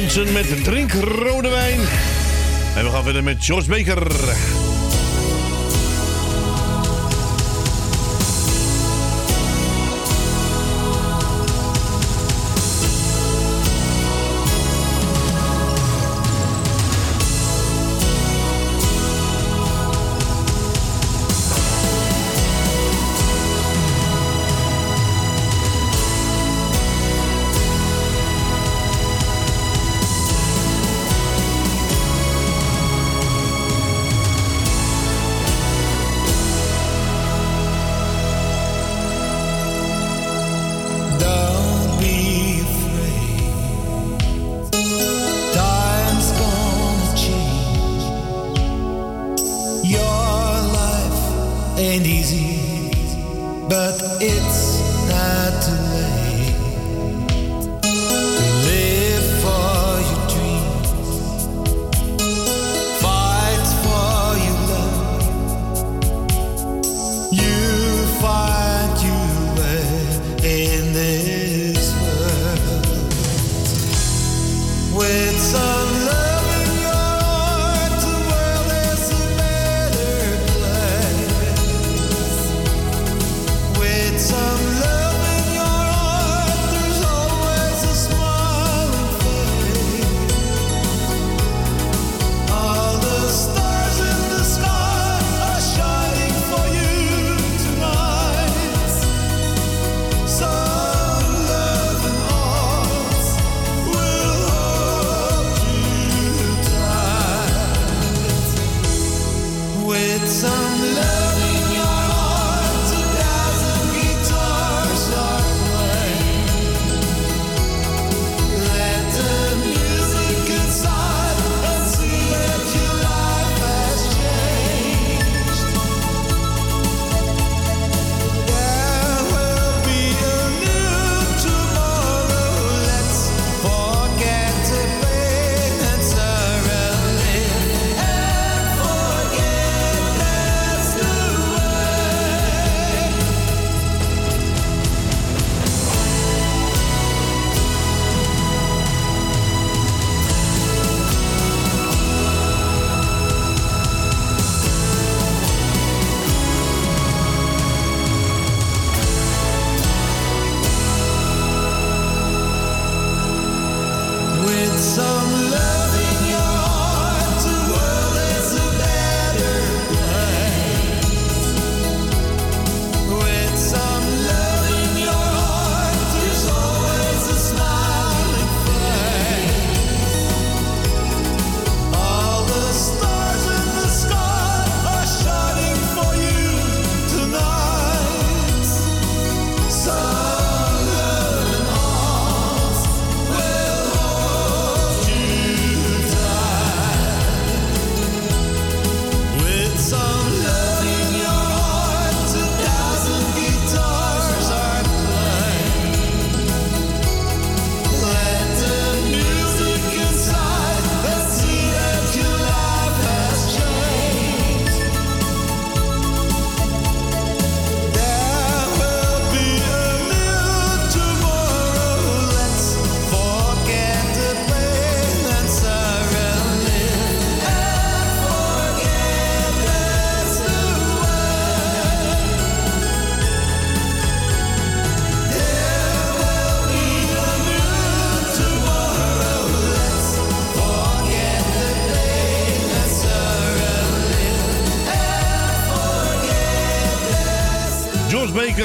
dansen 0.00 0.32
met 0.32 0.64
drinkrode 0.64 1.48
wijn. 1.48 1.80
En 2.76 2.84
we 2.84 2.90
gaan 2.90 3.02
verder 3.02 3.22
met 3.22 3.44
George 3.44 3.68
Baker. 3.68 4.06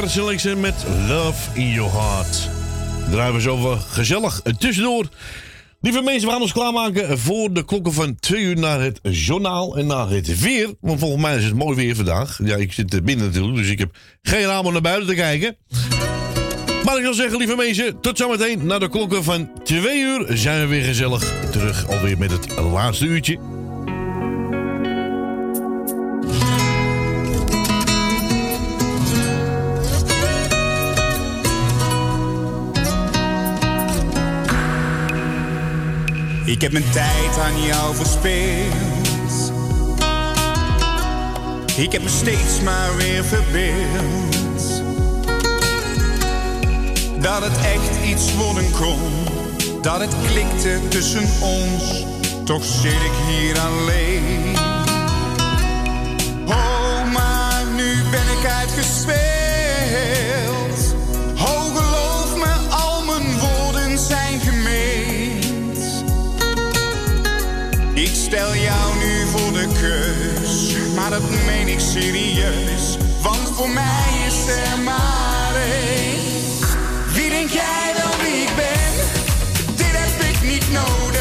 Selectie 0.03 0.55
met 0.55 0.73
Love 1.07 1.59
in 1.59 1.69
Your 1.69 1.91
Heart. 1.91 2.49
Draaien 3.11 3.35
we 3.35 3.43
wel 3.43 3.77
gezellig 3.77 4.41
tussendoor. 4.57 5.09
Lieve 5.81 6.01
mensen, 6.01 6.27
we 6.27 6.33
gaan 6.33 6.41
ons 6.41 6.51
klaarmaken 6.51 7.19
voor 7.19 7.53
de 7.53 7.65
klokken 7.65 7.93
van 7.93 8.15
twee 8.19 8.41
uur 8.41 8.55
naar 8.57 8.81
het 8.81 8.99
journaal 9.01 9.77
en 9.77 9.87
naar 9.87 10.09
het 10.09 10.39
weer. 10.39 10.73
Want 10.81 10.99
volgens 10.99 11.21
mij 11.21 11.37
is 11.37 11.43
het 11.43 11.53
mooi 11.55 11.75
weer 11.75 11.95
vandaag. 11.95 12.39
Ja, 12.43 12.55
ik 12.55 12.73
zit 12.73 13.03
binnen 13.03 13.25
natuurlijk, 13.25 13.57
dus 13.57 13.69
ik 13.69 13.79
heb 13.79 13.95
geen 14.21 14.45
raam 14.45 14.65
om 14.65 14.73
naar 14.73 14.81
buiten 14.81 15.07
te 15.07 15.15
kijken. 15.15 15.57
Maar 16.85 16.97
ik 16.97 17.01
wil 17.01 17.13
zeggen, 17.13 17.37
lieve 17.37 17.55
mensen, 17.55 18.01
tot 18.01 18.17
zometeen. 18.17 18.65
Na 18.65 18.79
de 18.79 18.89
klokken 18.89 19.23
van 19.23 19.49
twee 19.63 19.99
uur 19.99 20.37
zijn 20.37 20.61
we 20.61 20.67
weer 20.67 20.83
gezellig 20.83 21.33
terug. 21.51 21.87
Alweer 21.87 22.17
met 22.17 22.31
het 22.31 22.59
laatste 22.59 23.05
uurtje. 23.05 23.54
Ik 36.45 36.61
heb 36.61 36.71
mijn 36.71 36.89
tijd 36.91 37.39
aan 37.39 37.61
jou 37.61 37.95
verspeeld. 37.95 39.53
Ik 41.75 41.91
heb 41.91 42.01
me 42.01 42.09
steeds 42.09 42.61
maar 42.63 42.95
weer 42.95 43.23
verbeeld. 43.23 44.83
Dat 47.21 47.43
het 47.43 47.57
echt 47.57 48.05
iets 48.05 48.35
worden 48.35 48.71
kon. 48.71 48.99
Dat 49.81 49.99
het 49.99 50.15
klikte 50.31 50.79
tussen 50.87 51.27
ons. 51.41 52.05
Toch 52.43 52.63
zit 52.63 52.91
ik 52.91 53.13
hier 53.27 53.59
alleen. 53.59 54.55
Oh, 56.45 57.13
maar 57.13 57.63
nu 57.75 57.93
ben 58.11 58.37
ik 58.39 58.45
uitgespeeld. 58.45 60.44
Maar 70.95 71.09
dat 71.09 71.29
meen 71.45 71.67
ik 71.67 71.79
serieus. 71.79 72.97
Want 73.21 73.49
voor 73.55 73.69
mij 73.69 74.25
is 74.27 74.47
er 74.47 74.79
maar 74.83 75.55
één. 75.55 76.19
Wie 77.13 77.29
denk 77.29 77.49
jij 77.49 77.93
wie 78.21 78.41
ik 78.41 78.55
ben? 78.55 78.93
Dit 79.75 79.87
heb 79.91 80.35
ik 80.35 80.41
niet 80.41 80.71
nodig 80.71 81.14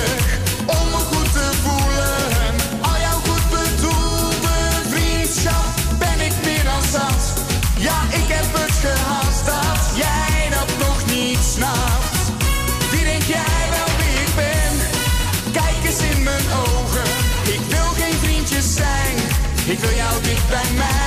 Ik 19.66 19.78
wil 19.78 19.94
jou 19.94 20.22
dicht 20.22 20.48
bij 20.48 20.72
mij. 20.76 21.03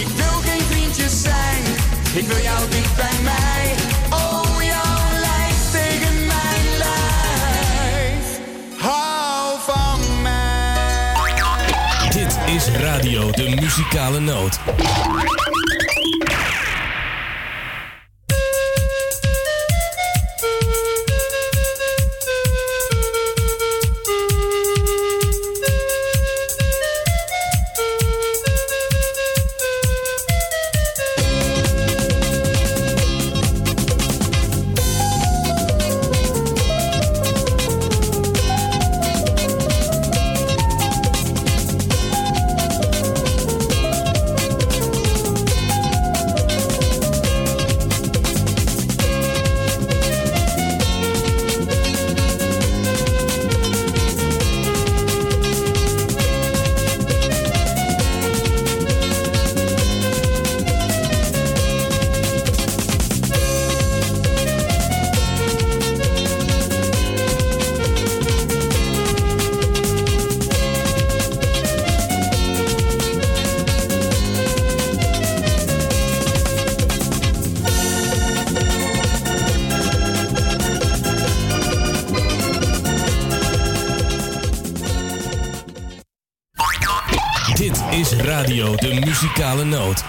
Ik 0.00 0.08
wil 0.16 0.40
geen 0.44 0.62
vriendjes 0.70 1.22
zijn. 1.22 1.62
Ik 2.14 2.26
wil 2.26 2.42
jou 2.42 2.68
Muzikale 13.54 14.20
Noot. 14.20 14.58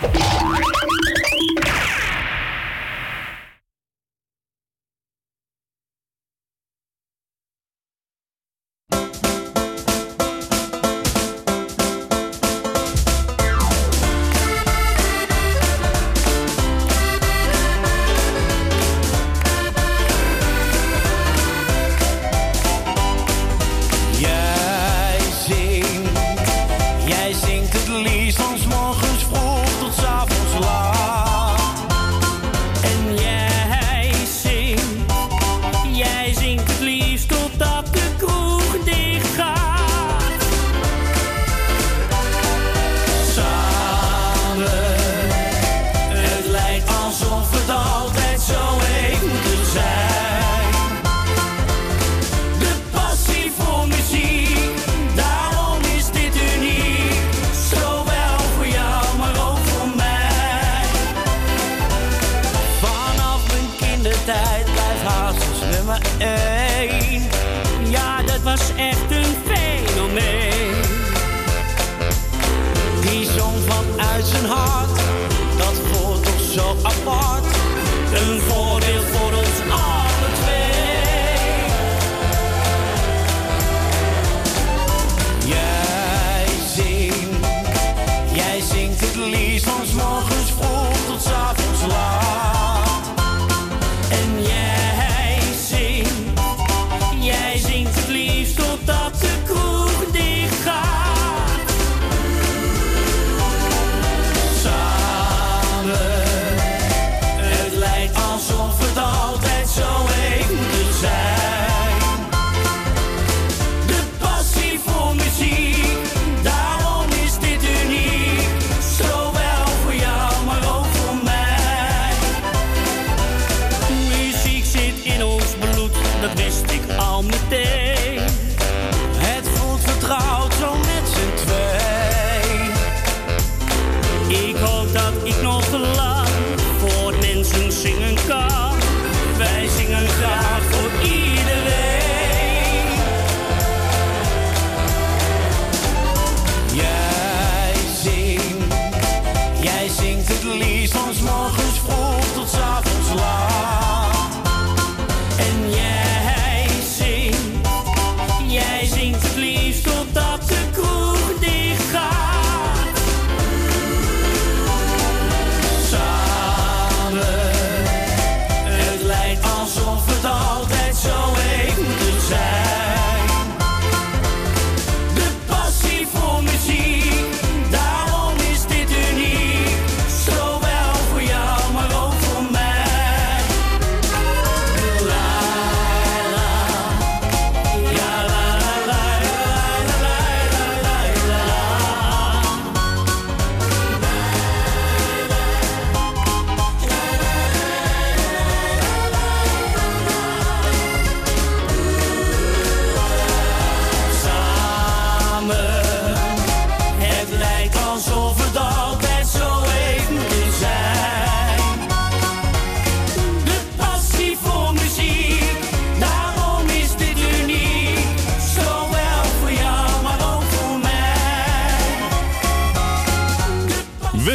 out. 0.04 0.17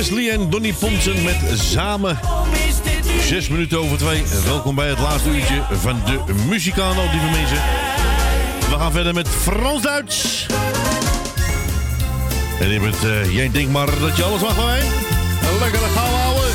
Leslie 0.02 0.30
en 0.30 0.50
Donnie 0.50 0.74
Ponsen 0.74 1.22
met 1.22 1.36
Samen. 1.54 2.18
Zes 3.20 3.48
minuten 3.48 3.78
over 3.78 3.98
twee. 3.98 4.22
Welkom 4.44 4.74
bij 4.74 4.88
het 4.88 4.98
laatste 4.98 5.28
uurtje 5.28 5.62
van 5.70 6.00
de 6.04 6.34
Muzikano, 6.48 7.02
lieve 7.02 7.30
mensen. 7.30 7.56
We 8.70 8.78
gaan 8.78 8.92
verder 8.92 9.14
met 9.14 9.28
Frans-Duits. 9.28 10.46
En 12.60 12.82
het, 12.82 13.04
eh, 13.04 13.34
jij 13.34 13.50
denkt 13.50 13.72
maar 13.72 13.98
dat 14.00 14.16
je 14.16 14.22
alles 14.22 14.40
mag 14.40 14.54
van 14.54 14.64
mij. 14.64 14.82
Lekker 15.60 15.80
gaan 15.80 16.14
houden. 16.14 16.52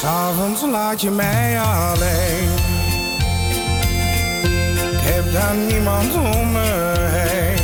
S'avonds 0.00 0.62
laat 0.62 1.00
je 1.00 1.10
mij 1.10 1.60
alleen 1.60 2.49
heb 5.12 5.32
daar 5.32 5.54
niemand 5.54 6.14
om 6.14 6.52
me 6.52 6.94
heen. 6.98 7.58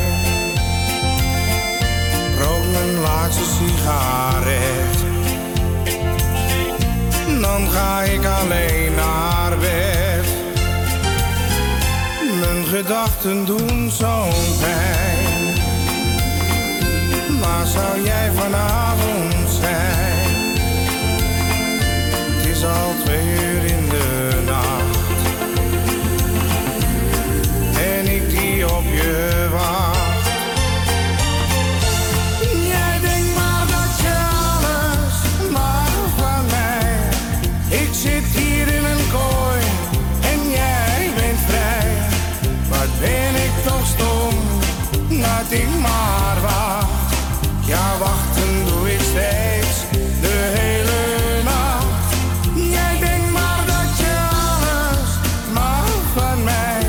Rook 2.38 2.64
mijn 2.72 3.00
laatste 3.00 3.44
sigaret, 3.44 4.96
dan 7.40 7.70
ga 7.70 8.02
ik 8.02 8.24
alleen 8.24 8.94
naar 8.94 9.58
bed. 9.58 10.26
Mijn 12.40 12.64
gedachten 12.66 13.44
doen 13.44 13.90
zo'n 13.90 14.58
pijn. 14.60 15.54
Waar 17.40 17.66
zou 17.66 18.04
jij 18.04 18.30
vanavond 18.34 19.50
zijn? 19.60 20.44
Het 22.36 22.46
is 22.56 22.64
al 22.64 22.92
twee 23.04 23.24
uur 23.24 23.64
in 23.64 23.85
ik 45.60 45.68
maar 45.80 46.36
wacht. 46.42 47.14
Ja, 47.66 47.98
wachten 47.98 48.64
doe 48.66 48.92
ik 48.92 49.00
steeds 49.00 49.76
de 50.20 50.36
hele 50.58 51.42
nacht. 51.42 52.14
Jij 52.54 52.98
denkt 52.98 53.32
maar 53.32 53.62
dat 53.66 53.90
je 54.02 54.14
alles 54.46 55.10
mag 55.52 55.88
van 56.14 56.44
mij. 56.44 56.82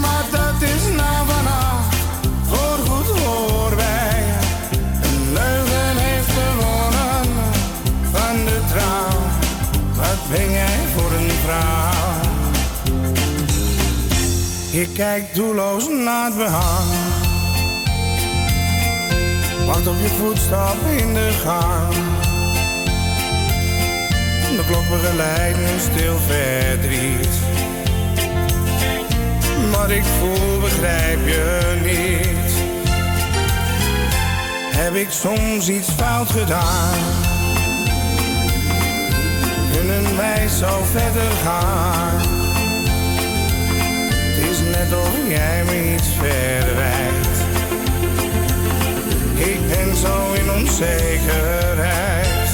Maar 0.00 0.24
dat 0.30 0.62
is 0.62 0.82
nou 0.96 1.26
vannacht 1.26 1.96
voorgoed 2.50 3.20
voorbij. 3.20 4.24
Een 5.02 5.32
leugen 5.32 5.96
heeft 5.96 6.30
gewonnen 6.38 7.26
van 8.12 8.44
de 8.44 8.60
trouw. 8.72 9.18
Wat 9.94 10.20
ben 10.30 10.50
jij 10.50 10.78
voor 10.94 11.12
een 11.12 11.30
vrouw? 11.44 11.86
Je 14.70 14.88
kijkt 14.92 15.34
doelloos 15.34 15.88
naar 15.88 16.24
het 16.24 16.36
behang. 16.36 16.95
Wacht 19.66 19.86
op 19.86 19.94
je 20.02 20.08
voetstap 20.08 20.76
in 20.98 21.14
de 21.14 21.30
gang. 21.44 21.94
De 24.56 24.64
klok 24.66 24.88
begeleidt 24.90 25.58
me 25.58 25.74
stil 25.78 26.18
verdriet. 26.26 27.28
Wat 29.70 29.90
ik 29.90 30.04
voel 30.18 30.60
begrijp 30.60 31.26
je 31.26 31.74
niet. 31.82 32.54
Heb 34.76 34.94
ik 34.94 35.10
soms 35.10 35.68
iets 35.68 35.88
fout 35.90 36.30
gedaan? 36.30 36.98
Kunnen 39.72 40.16
wij 40.16 40.48
zo 40.48 40.82
verder 40.92 41.30
gaan? 41.42 42.20
Het 44.14 44.50
is 44.50 44.58
net 44.60 44.98
of 44.98 45.28
jij 45.28 45.64
me 45.64 45.94
iets 45.94 46.08
verwijt. 46.08 47.25
Ik 49.66 49.72
ben 49.72 49.96
zo 49.96 50.32
in 50.32 50.50
onzekerheid. 50.50 52.50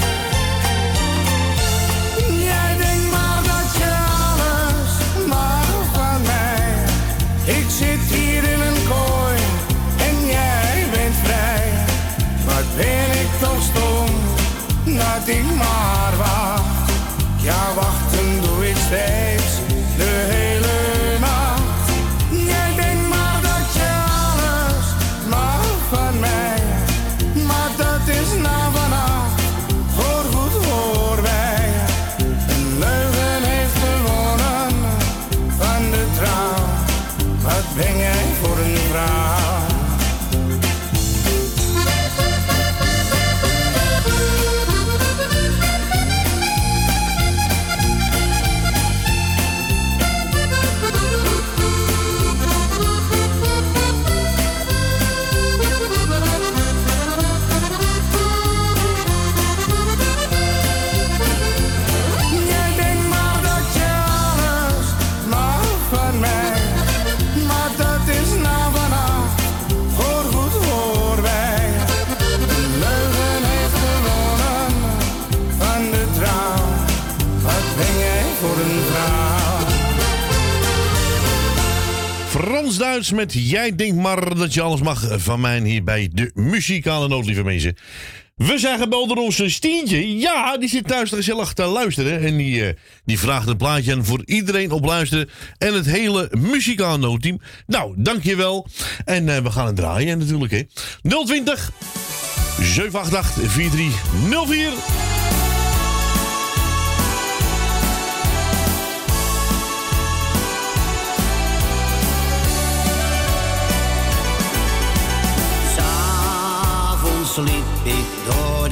Jij 2.28 2.76
denkt 2.76 3.10
maar 3.10 3.43
dat 3.43 3.76
je 3.76 3.90
alles 4.24 5.26
mag 5.26 5.66
van 5.93 6.22
mij. 6.22 6.84
Voor 38.93 39.22
Met 83.15 83.33
Jij 83.33 83.75
denkt 83.75 83.97
maar 83.97 84.35
dat 84.35 84.55
je 84.55 84.61
alles 84.61 84.81
mag 84.81 85.07
van 85.11 85.41
mij 85.41 85.61
hier 85.61 85.85
bij 85.85 86.11
de 86.13 86.31
muzikale 86.35 87.09
noot, 87.09 87.27
lieve 87.27 87.43
mensen. 87.43 87.77
We 88.35 88.59
zijn 88.59 88.79
gebeld 88.79 89.09
door 89.09 89.17
onze 89.17 89.51
Stientje. 89.51 90.19
Ja, 90.19 90.57
die 90.57 90.69
zit 90.69 90.87
thuis 90.87 91.11
gezellig 91.11 91.53
te 91.53 91.65
luisteren. 91.65 92.21
En 92.21 92.37
die, 92.37 92.67
eh, 92.67 92.75
die 93.05 93.19
vraagt 93.19 93.49
een 93.49 93.57
plaatje 93.57 93.93
aan 93.93 94.05
voor 94.05 94.23
iedereen 94.25 94.71
op 94.71 94.85
luisteren. 94.85 95.29
En 95.59 95.75
het 95.75 95.87
hele 95.87 96.29
muzikale 96.39 96.99
noodteam. 96.99 97.41
Nou, 97.67 97.95
dankjewel. 97.97 98.67
En 99.05 99.29
eh, 99.29 99.43
we 99.43 99.51
gaan 99.51 99.67
het 99.67 99.77
draaien 99.77 100.19
natuurlijk, 100.19 100.53
hè. 100.53 100.63
020 101.03 101.73
788 102.61 103.51
4304. 103.53 105.22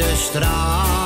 De 0.00 0.16
straten 0.16 0.99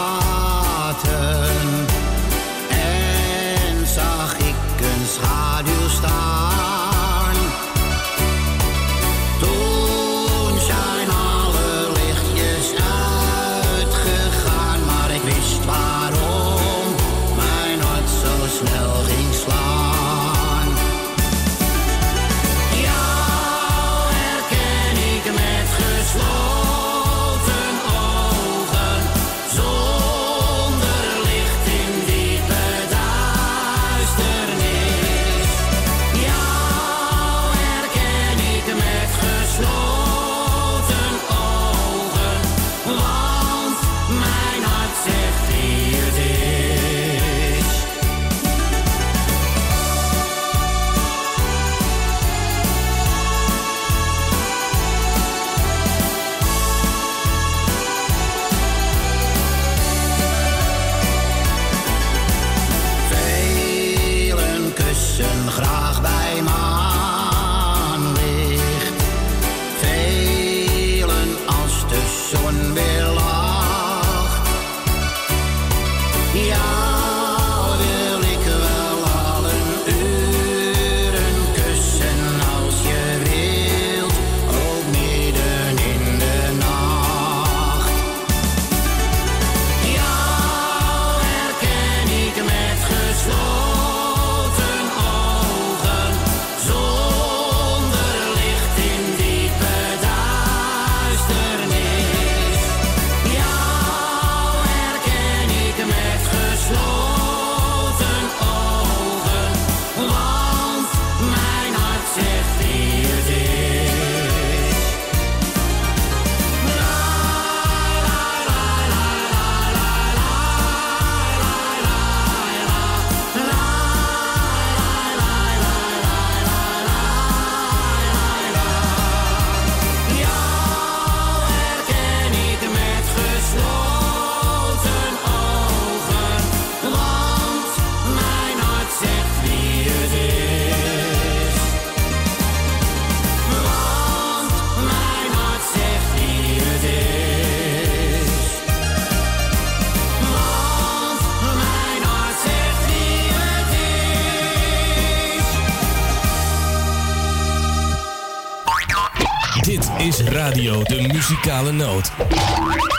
Muzikale 161.44 161.72
Noot. 161.72 162.93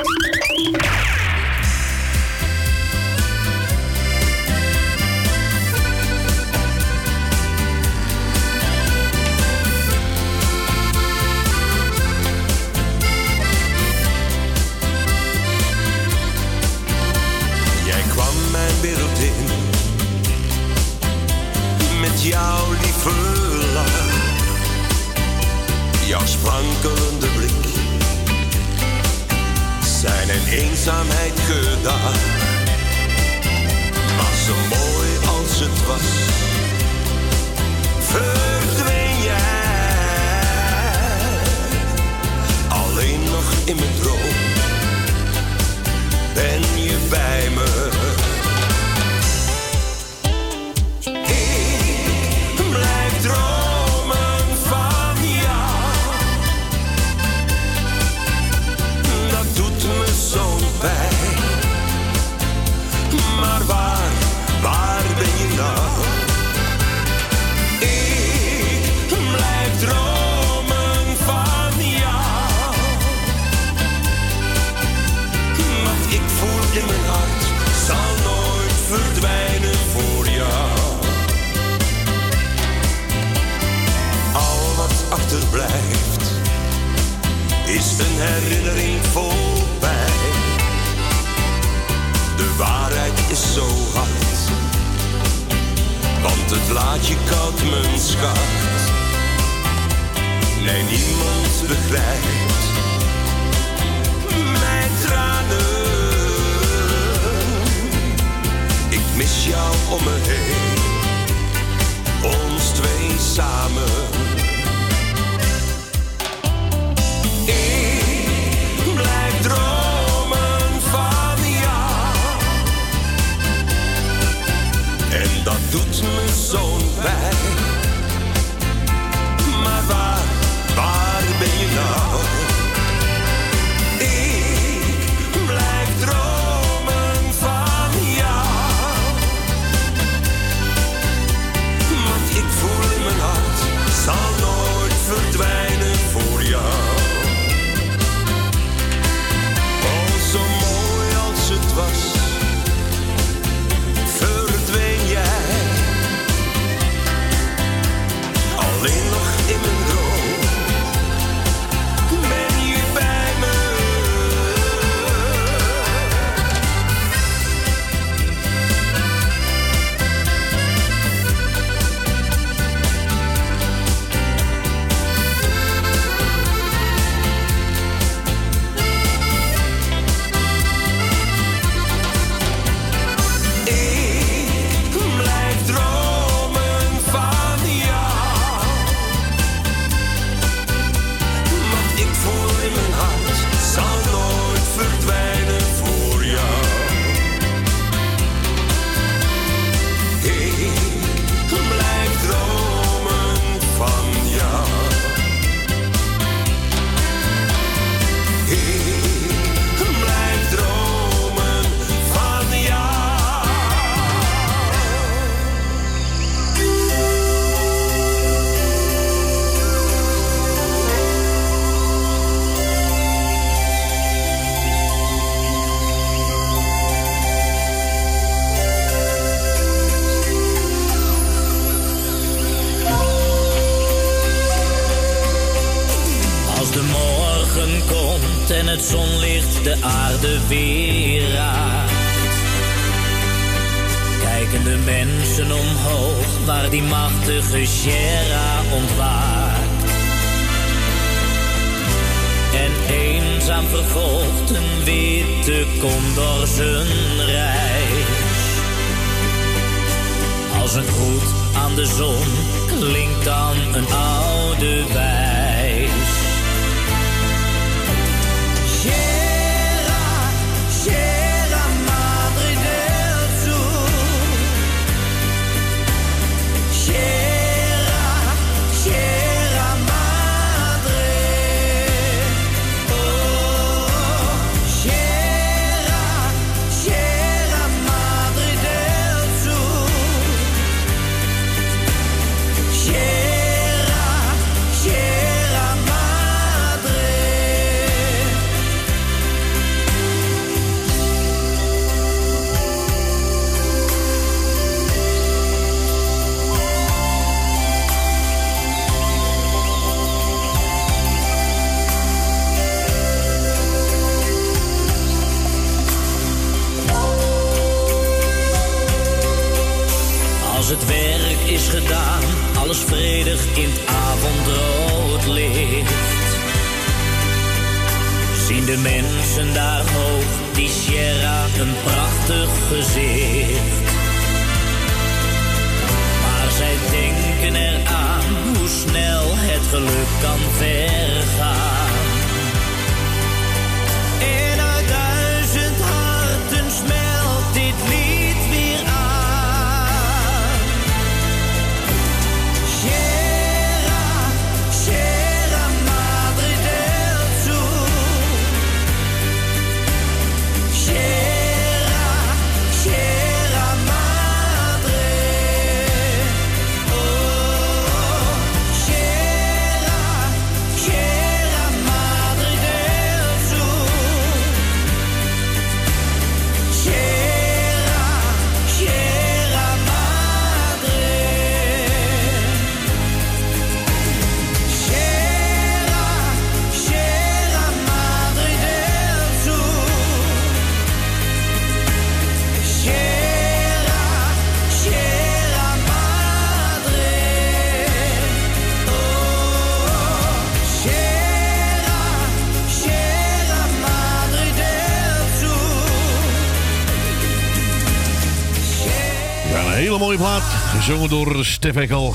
Gezongen 410.86 411.10
door 411.10 411.46
Stef 411.46 411.76
Ekkel. 411.76 412.14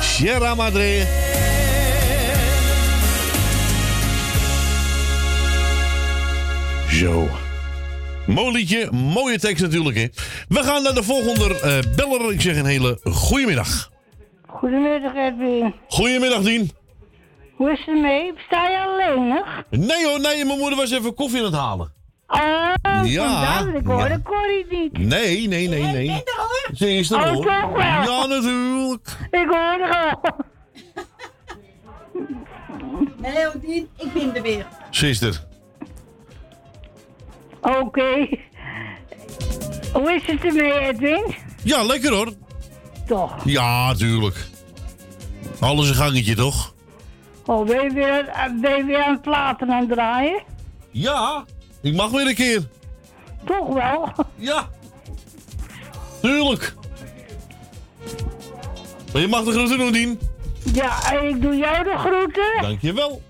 Sierra 0.00 0.54
Madre. 0.54 1.06
Zo. 6.88 7.28
Mooi 8.26 8.52
liedje, 8.52 8.90
mooie 8.92 9.38
tekst 9.38 9.62
natuurlijk. 9.62 9.96
Hè. 9.96 10.06
We 10.48 10.62
gaan 10.62 10.82
naar 10.82 10.94
de 10.94 11.02
volgende 11.02 11.60
eh, 11.60 11.78
beller. 11.96 12.32
Ik 12.32 12.40
zeg 12.40 12.56
een 12.56 12.66
hele 12.66 12.98
goedemiddag. 13.04 13.90
Goedemiddag 14.46 15.14
Edwin. 15.14 15.74
Goedemiddag, 15.88 16.42
Dien. 16.42 16.70
Hoe 17.56 17.70
is 17.70 17.82
het 17.86 18.00
mee? 18.00 18.32
Sta 18.46 18.68
je 18.68 18.78
alleenig? 18.78 19.62
Nee 19.70 20.06
hoor, 20.06 20.20
nee, 20.20 20.44
mijn 20.44 20.58
moeder 20.58 20.78
was 20.78 20.90
even 20.90 21.14
koffie 21.14 21.38
aan 21.38 21.44
het 21.44 21.54
halen. 21.54 21.92
Oh, 23.02 23.08
Ja, 23.10 23.60
ik 23.74 23.86
hoorde 23.86 24.08
ja. 24.08 24.20
Corrie 24.24 24.66
niet. 24.70 24.98
Nee, 24.98 25.48
nee, 25.48 25.68
nee, 25.68 25.82
nee. 25.82 26.22
Ze 26.74 26.94
is 26.94 27.10
er 27.10 27.16
Oh, 27.18 27.24
hoor. 27.32 27.44
toch 27.44 27.70
wel? 27.72 27.76
Ja, 27.82 28.26
natuurlijk. 28.26 29.08
Ik 29.30 29.46
hoorde 29.50 29.86
gewoon. 29.90 30.44
Leodien, 33.20 33.88
ik 34.04 34.12
ben 34.12 34.34
er 34.36 34.42
weer. 34.42 34.66
Sister. 34.90 35.44
Oké. 37.60 38.28
Hoe 39.92 40.12
is 40.12 40.26
het 40.26 40.44
ermee 40.44 40.78
Edwin? 40.78 41.34
Ja, 41.62 41.82
lekker 41.82 42.12
hoor. 42.12 42.32
Toch. 43.06 43.34
Ja, 43.44 43.94
tuurlijk. 43.94 44.36
Alles 45.60 45.88
een 45.88 45.94
gangetje, 45.94 46.34
toch? 46.34 46.74
Oh, 47.46 47.66
ben 47.66 47.82
je 47.82 47.90
weer, 47.92 48.30
ben 48.60 48.76
je 48.76 48.84
weer 48.84 49.02
aan 49.04 49.12
het 49.12 49.22
platen 49.22 49.70
aan 49.70 49.80
het 49.80 49.88
draaien? 49.88 50.42
Ja, 50.90 51.44
ik 51.80 51.94
mag 51.94 52.10
weer 52.10 52.26
een 52.26 52.34
keer. 52.34 52.62
Toch 53.44 53.68
wel? 53.68 54.12
Ja. 54.34 54.68
Tuurlijk. 56.20 56.74
Maar 59.12 59.22
je 59.22 59.28
mag 59.28 59.44
de 59.44 59.50
groeten 59.52 59.78
doen, 59.78 59.92
Dien. 59.92 60.20
Ja, 60.72 61.10
ik 61.12 61.42
doe 61.42 61.56
jou 61.56 61.84
de 61.84 61.98
groeten. 61.98 62.52
Dankjewel. 62.60 63.22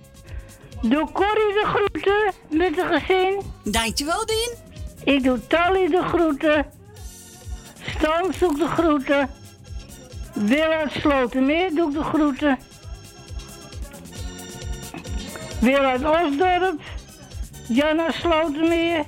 Doe 0.83 1.13
Corrie 1.13 1.53
de 1.53 1.65
groeten 1.65 2.33
met 2.51 2.77
het 2.77 3.03
gezin. 3.03 3.41
Dankjewel, 3.65 4.27
Dien. 4.27 4.55
Ik 5.05 5.23
doe 5.23 5.47
Tally 5.47 5.89
de 5.89 6.03
groeten. 6.03 6.67
Stan 7.81 8.33
doe 8.39 8.51
ik 8.51 8.59
de 8.59 8.67
groeten. 8.67 9.31
Wil 10.33 10.71
uit 10.71 10.93
Slotermeer 10.93 11.75
doe 11.75 11.89
ik 11.89 11.95
de 11.95 12.03
groeten. 12.03 12.59
Wil 15.61 15.79
uit 15.79 16.05
Osdorp. 16.05 16.81
Janna 17.69 18.11
Slotermeer. 18.11 19.05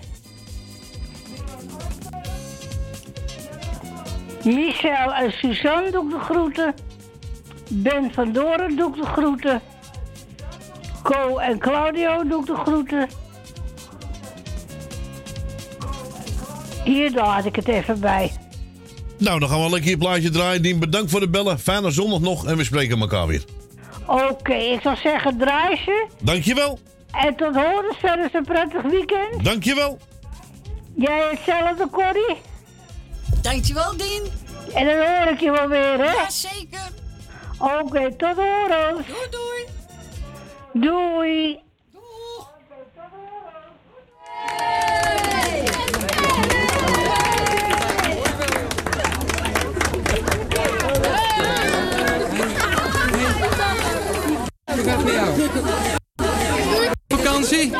Michel 4.44 5.14
en 5.14 5.32
Suzanne 5.32 5.90
doe 5.90 6.04
ik 6.04 6.10
de 6.10 6.18
groeten. 6.18 6.74
Ben 7.68 8.12
van 8.12 8.32
Doren 8.32 8.76
doe 8.76 8.88
ik 8.88 8.94
de 8.94 9.06
groeten. 9.06 9.60
Co 11.02 11.38
en 11.38 11.58
Claudio 11.58 12.28
doe 12.28 12.40
ik 12.40 12.46
de 12.46 12.56
groeten. 12.56 13.08
Hier 16.84 17.10
laat 17.10 17.44
ik 17.44 17.56
het 17.56 17.68
even 17.68 18.00
bij. 18.00 18.32
Nou, 19.18 19.40
dan 19.40 19.48
gaan 19.48 19.62
we 19.62 19.70
lekker 19.70 19.90
je 19.90 19.96
plaatje 19.96 20.30
draaien. 20.30 20.62
Dien, 20.62 20.78
bedankt 20.78 21.10
voor 21.10 21.20
de 21.20 21.28
bellen. 21.28 21.58
Fijne 21.58 21.90
zondag 21.90 22.20
nog 22.20 22.46
en 22.46 22.56
we 22.56 22.64
spreken 22.64 23.00
elkaar 23.00 23.26
weer. 23.26 23.44
Oké, 24.06 24.54
ik 24.54 24.80
zou 24.80 24.96
zeggen 24.96 25.38
draai 25.38 25.76
ze. 25.76 26.06
Dankjewel. 26.22 26.78
En 27.10 27.36
tot 27.36 27.54
horen, 27.54 27.94
verder 27.98 28.28
een 28.32 28.44
prettig 28.44 28.82
weekend. 28.82 29.44
Dankjewel. 29.44 29.98
Jij 30.94 31.28
hetzelfde, 31.30 31.88
Corrie? 31.90 32.36
Dankjewel, 33.44 33.96
Dien. 33.96 34.22
En 34.74 34.86
dan 34.86 34.96
hoor 34.96 35.32
ik 35.32 35.40
je 35.40 35.50
wel 35.50 35.68
weer, 35.68 35.98
hè? 35.98 36.12
Ja, 36.12 36.30
zeker. 36.30 36.88
Oké, 37.58 38.14
tot 38.16 38.36
horen. 38.36 39.04
Doei, 39.06 39.28
doei. 39.30 39.66
Doei. 40.72 41.62
Vakantie? 57.08 57.72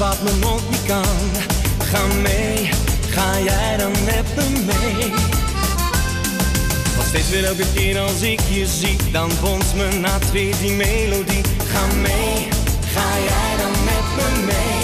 wat 0.00 0.22
mijn 0.22 0.38
mond 0.38 0.70
niet 0.70 0.84
kan. 0.86 1.04
Ga 1.78 2.06
mee, 2.22 2.70
ga 3.08 3.40
jij 3.44 3.76
dan 3.76 3.90
met 4.04 4.36
me 4.36 4.48
mee? 4.50 5.10
Want 6.96 7.08
steeds 7.08 7.28
weer 7.28 7.44
elke 7.44 7.64
keer 7.74 7.98
als 7.98 8.22
ik 8.22 8.40
je 8.50 8.66
zie, 8.66 8.96
dan 9.12 9.30
bond 9.40 9.74
me 9.74 9.98
na 9.98 10.18
twee 10.18 10.52
die 10.60 10.72
melodie. 10.72 11.42
Ga 11.72 11.86
mee, 12.02 12.48
ga 12.94 13.08
jij 13.28 13.56
dan 13.56 13.84
met 13.84 14.04
me 14.16 14.44
mee? 14.46 14.79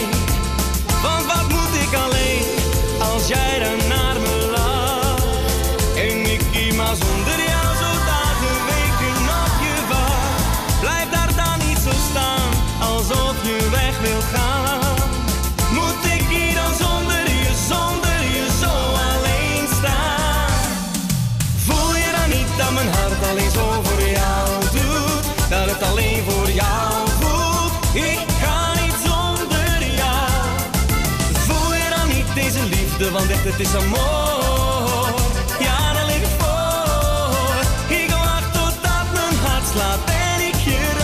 Het 33.47 33.61
is 33.61 33.75
amor. 33.75 35.15
Ja, 35.61 35.93
daar 35.93 36.07
lig 36.07 36.17
ik 36.17 36.29
voor. 36.39 37.97
Ik 37.97 38.11
wacht 38.11 38.53
totdat 38.53 39.07
mijn 39.13 39.37
hart 39.45 39.65
slaat 39.73 39.99
en 40.07 40.47
ik 40.47 40.55
je. 40.55 40.95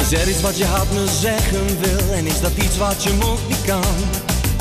Is 0.00 0.20
er 0.20 0.28
iets 0.28 0.40
wat 0.40 0.58
je 0.58 0.64
had 0.64 0.90
me 0.92 1.06
zeggen 1.20 1.80
wil 1.80 2.12
en 2.12 2.26
is 2.26 2.40
dat 2.40 2.52
iets 2.56 2.76
wat 2.76 3.02
je 3.02 3.12
moet 3.12 3.48
niet 3.48 3.62
kan? 3.64 3.94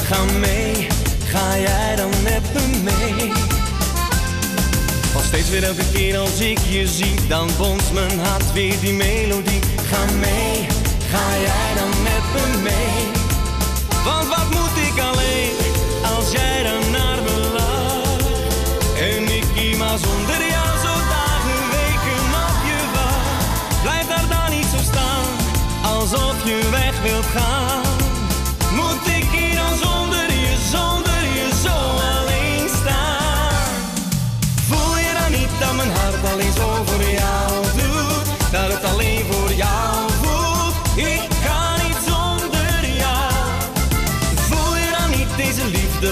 Ga 0.03 0.23
mee, 0.23 0.87
ga 1.25 1.57
jij 1.57 1.95
dan 1.95 2.09
met 2.23 2.53
me 2.53 2.79
mee? 2.83 3.60
Steeds 5.31 5.49
weer 5.49 5.63
elke 5.63 5.91
keer 5.93 6.17
als 6.17 6.39
ik 6.39 6.59
je 6.69 6.87
zie, 6.87 7.27
dan 7.27 7.49
bonst 7.57 7.91
mijn 7.93 8.19
hart 8.19 8.53
weer 8.53 8.79
die 8.79 8.93
melodie. 8.93 9.59
Ga 9.91 10.05
mee, 10.19 10.67
ga 11.11 11.25
jij 11.39 11.73
dan 11.75 11.89
met 12.03 12.25
me 12.33 12.61
mee? 12.61 13.03
Want 14.03 14.27
wat 14.27 14.49
moet 14.49 14.77
ik 14.87 14.99
alleen 14.99 15.51
als 16.15 16.31
jij 16.31 16.63
dan 16.63 16.91
naar 16.91 17.21
me 17.23 17.51
lacht? 17.53 18.25
En 18.99 19.23
ik 19.23 19.45
hier 19.53 19.75
zonder 19.75 20.41
jou 20.55 20.71
zo 20.85 20.93
dagen, 21.13 21.61
weken 21.75 22.25
op 22.47 22.57
je 22.69 22.79
wacht. 22.93 23.81
Blijf 23.81 24.07
daar 24.07 24.27
dan 24.29 24.57
niet 24.57 24.67
zo 24.75 24.81
staan, 24.91 25.27
alsof 25.83 26.35
je 26.45 26.69
weg 26.71 27.01
wilt 27.01 27.25
gaan. 27.25 27.80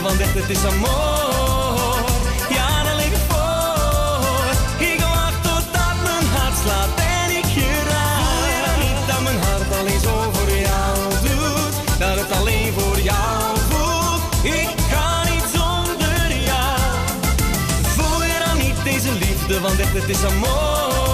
Want 0.01 0.19
echt 0.19 0.33
het 0.33 0.49
is 0.49 0.65
amor. 0.65 1.95
Ja, 2.49 2.83
daar 2.83 2.95
lig 2.95 3.05
ik 3.05 3.17
voor. 3.27 4.51
Ik 4.77 4.99
wacht 4.99 5.43
totdat 5.43 5.95
mijn 6.03 6.25
hart 6.35 6.57
slaat 6.63 6.89
en 6.95 7.37
ik 7.37 7.45
je. 7.45 7.71
Voel 8.19 8.85
niet 8.85 9.07
dat 9.07 9.21
mijn 9.21 9.39
hart 9.39 9.79
alleen 9.79 9.99
zo 9.99 10.31
voor 10.33 10.57
jou 10.57 10.97
doet? 11.23 11.99
Dat 11.99 12.19
het 12.19 12.31
alleen 12.39 12.73
voor 12.77 12.99
jou 12.99 13.57
voelt? 13.69 14.21
Ik 14.43 14.75
kan 14.91 15.33
niet 15.33 15.47
zonder 15.53 16.37
jou. 16.43 16.79
Voel 17.81 18.23
je 18.23 18.37
dan 18.45 18.57
niet 18.57 18.83
deze 18.83 19.11
liefde, 19.11 19.61
want 19.61 19.77
het 19.77 20.09
is 20.09 20.23
amor. 20.23 21.08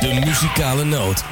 De 0.00 0.20
Muzikale 0.24 0.84
Noot. 0.84 1.24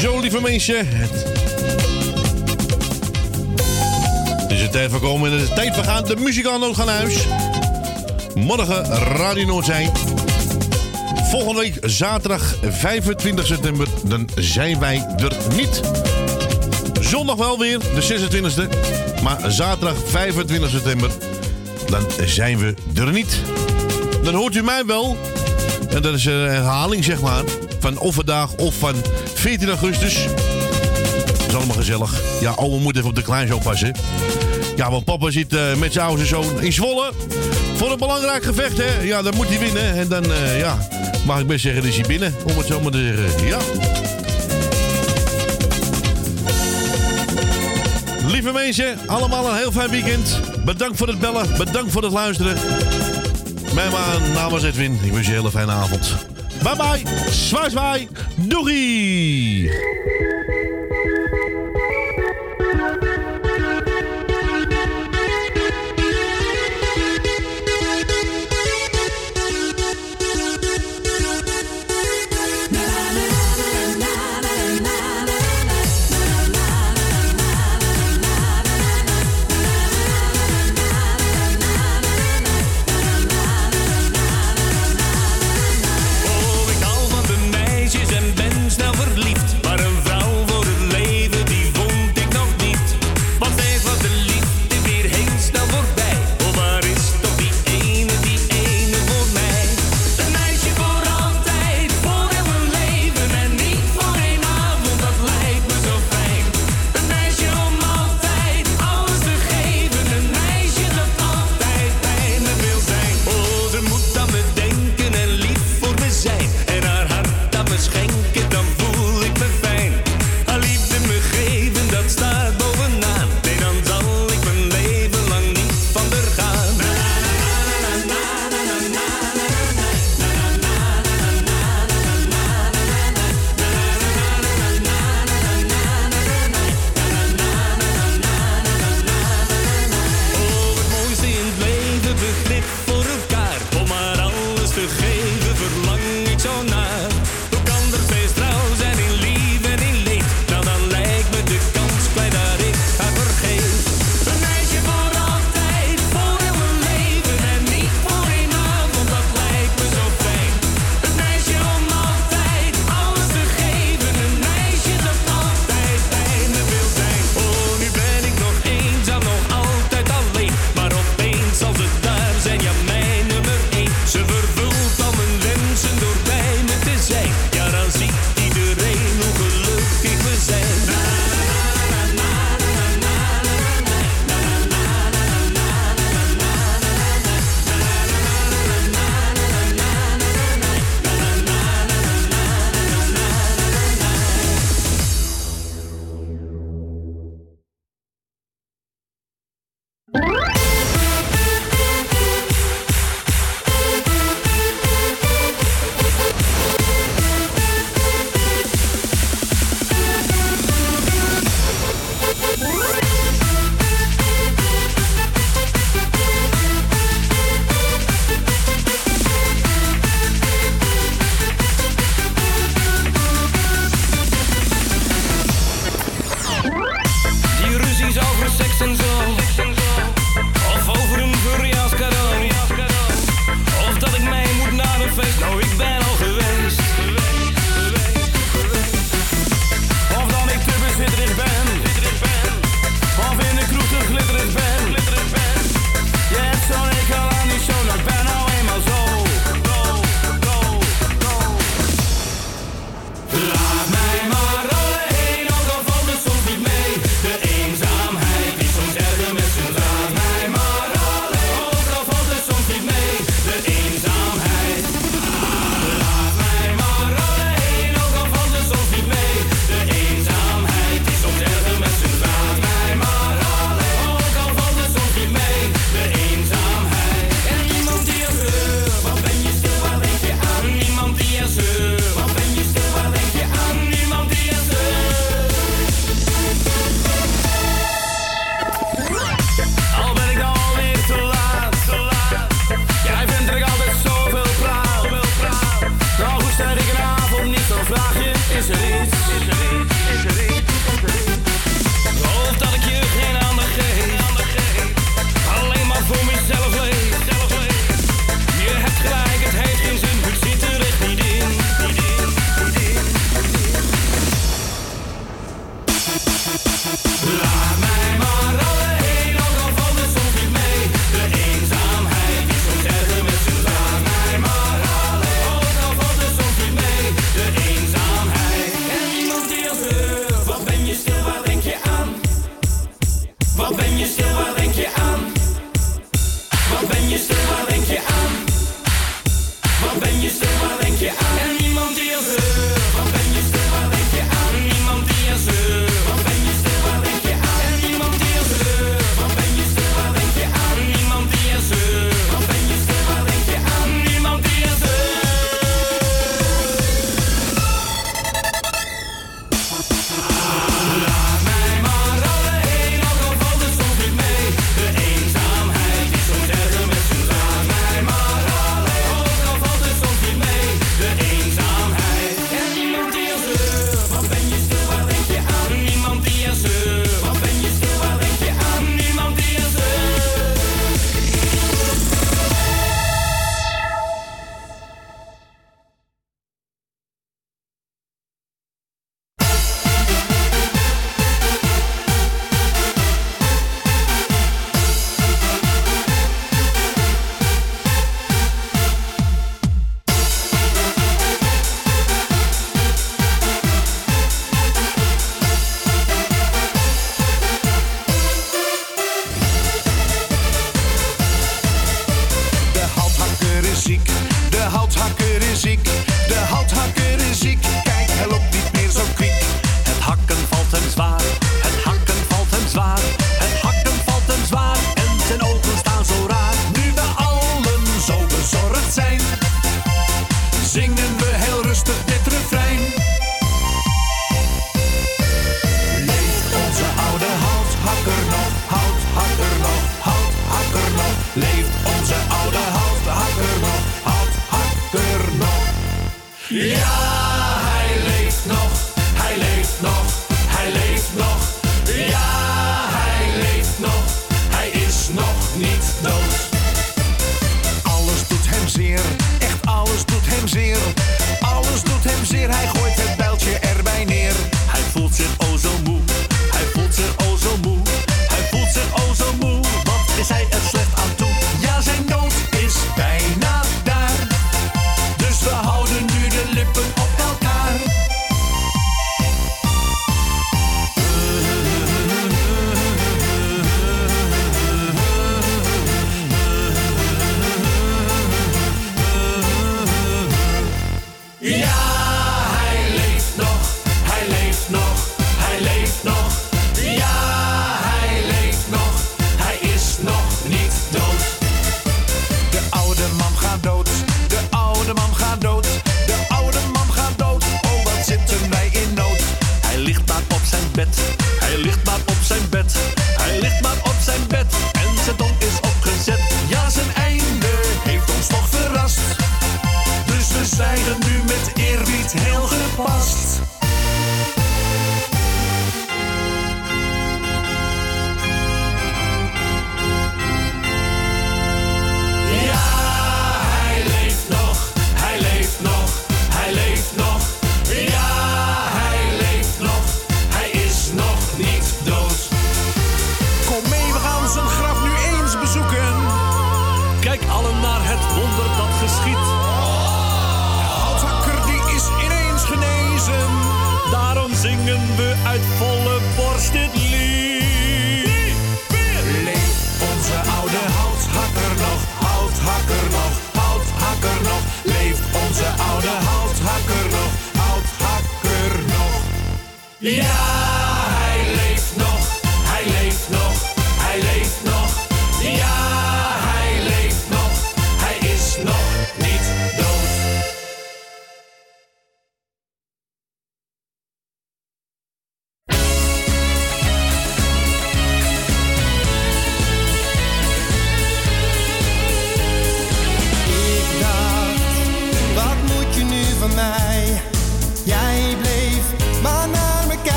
Zo, 0.00 0.20
lieve 0.20 0.40
mensen. 0.40 0.88
Het 0.88 1.10
is 4.50 4.60
het 4.60 4.72
tijd 4.72 4.90
voor 4.90 5.00
komen. 5.00 5.32
Het 5.32 5.42
is 5.42 5.54
tijd 5.54 5.74
voor 5.74 5.84
gaan. 5.84 6.04
De 6.04 6.16
muzikaalnoot 6.16 6.74
gaan 6.74 6.86
naar 6.86 6.96
huis. 6.96 7.26
Morgen 8.34 8.84
Radio 8.84 9.46
Noord 9.46 9.64
zijn. 9.64 9.90
Volgende 11.30 11.60
week 11.60 11.78
zaterdag 11.82 12.54
25 12.62 13.46
september. 13.46 13.86
Dan 14.04 14.28
zijn 14.34 14.78
wij 14.78 15.06
er 15.16 15.36
niet. 15.56 15.80
Zondag 17.00 17.36
wel 17.36 17.58
weer, 17.58 17.78
de 17.78 18.28
26e. 18.30 19.22
Maar 19.22 19.50
zaterdag 19.50 19.96
25 20.06 20.70
september. 20.70 21.10
Dan 21.86 22.02
zijn 22.26 22.58
we 22.58 22.74
er 22.94 23.12
niet. 23.12 23.40
Dan 24.22 24.34
hoort 24.34 24.54
u 24.54 24.62
mij 24.62 24.84
wel. 24.86 25.16
En 25.90 26.02
dat 26.02 26.14
is 26.14 26.24
een 26.24 26.48
herhaling, 26.48 27.04
zeg 27.04 27.20
maar. 27.20 27.42
Van 27.78 27.98
of 27.98 28.14
vandaag 28.14 28.54
of 28.56 28.74
van 28.74 28.94
14 29.34 29.68
augustus. 29.68 30.26
Dat 31.26 31.46
is 31.48 31.54
allemaal 31.54 31.76
gezellig. 31.76 32.20
Ja, 32.40 32.52
oma 32.56 32.76
moet 32.76 32.96
even 32.96 33.08
op 33.08 33.14
de 33.14 33.22
kleinzoon 33.22 33.62
passen. 33.62 33.94
Ja, 34.76 34.90
want 34.90 35.04
papa 35.04 35.30
zit 35.30 35.54
eh, 35.54 35.74
met 35.74 35.92
zijn 35.92 36.06
oudste 36.06 36.26
zoon 36.26 36.62
in 36.62 36.72
Zwolle. 36.72 37.12
Voor 37.76 37.90
een 37.90 37.98
belangrijk 37.98 38.44
gevecht, 38.44 38.76
hè. 38.76 39.00
Ja, 39.02 39.22
dan 39.22 39.34
moet 39.36 39.48
hij 39.48 39.58
winnen. 39.58 39.94
En 39.94 40.08
dan, 40.08 40.32
eh, 40.32 40.58
ja, 40.58 40.88
mag 41.24 41.40
ik 41.40 41.46
best 41.46 41.62
zeggen, 41.62 41.84
is 41.84 41.96
hij 41.96 42.06
binnen. 42.06 42.34
Om 42.46 42.56
het 42.56 42.66
zo 42.66 42.80
maar 42.80 42.92
te 42.92 43.14
zeggen. 43.16 43.46
Ja. 43.46 43.58
Lieve 48.26 48.52
mensen, 48.52 48.98
allemaal 49.06 49.48
een 49.48 49.56
heel 49.56 49.72
fijn 49.72 49.90
weekend. 49.90 50.40
Bedankt 50.64 50.96
voor 50.96 51.08
het 51.08 51.20
bellen. 51.20 51.56
Bedankt 51.58 51.92
voor 51.92 52.02
het 52.02 52.12
luisteren. 52.12 52.56
Mijn 53.74 53.90
naam 54.34 54.50
was 54.50 54.62
Edwin. 54.62 54.98
Ik 55.02 55.12
wens 55.12 55.26
je 55.26 55.32
een 55.32 55.38
hele 55.38 55.50
fijne 55.50 55.72
avond. 55.72 56.16
Bye 56.62 56.76
bye. 56.76 57.30
Zwaai 57.30 57.70
zwaai. 57.70 58.08
Doei. 58.36 59.70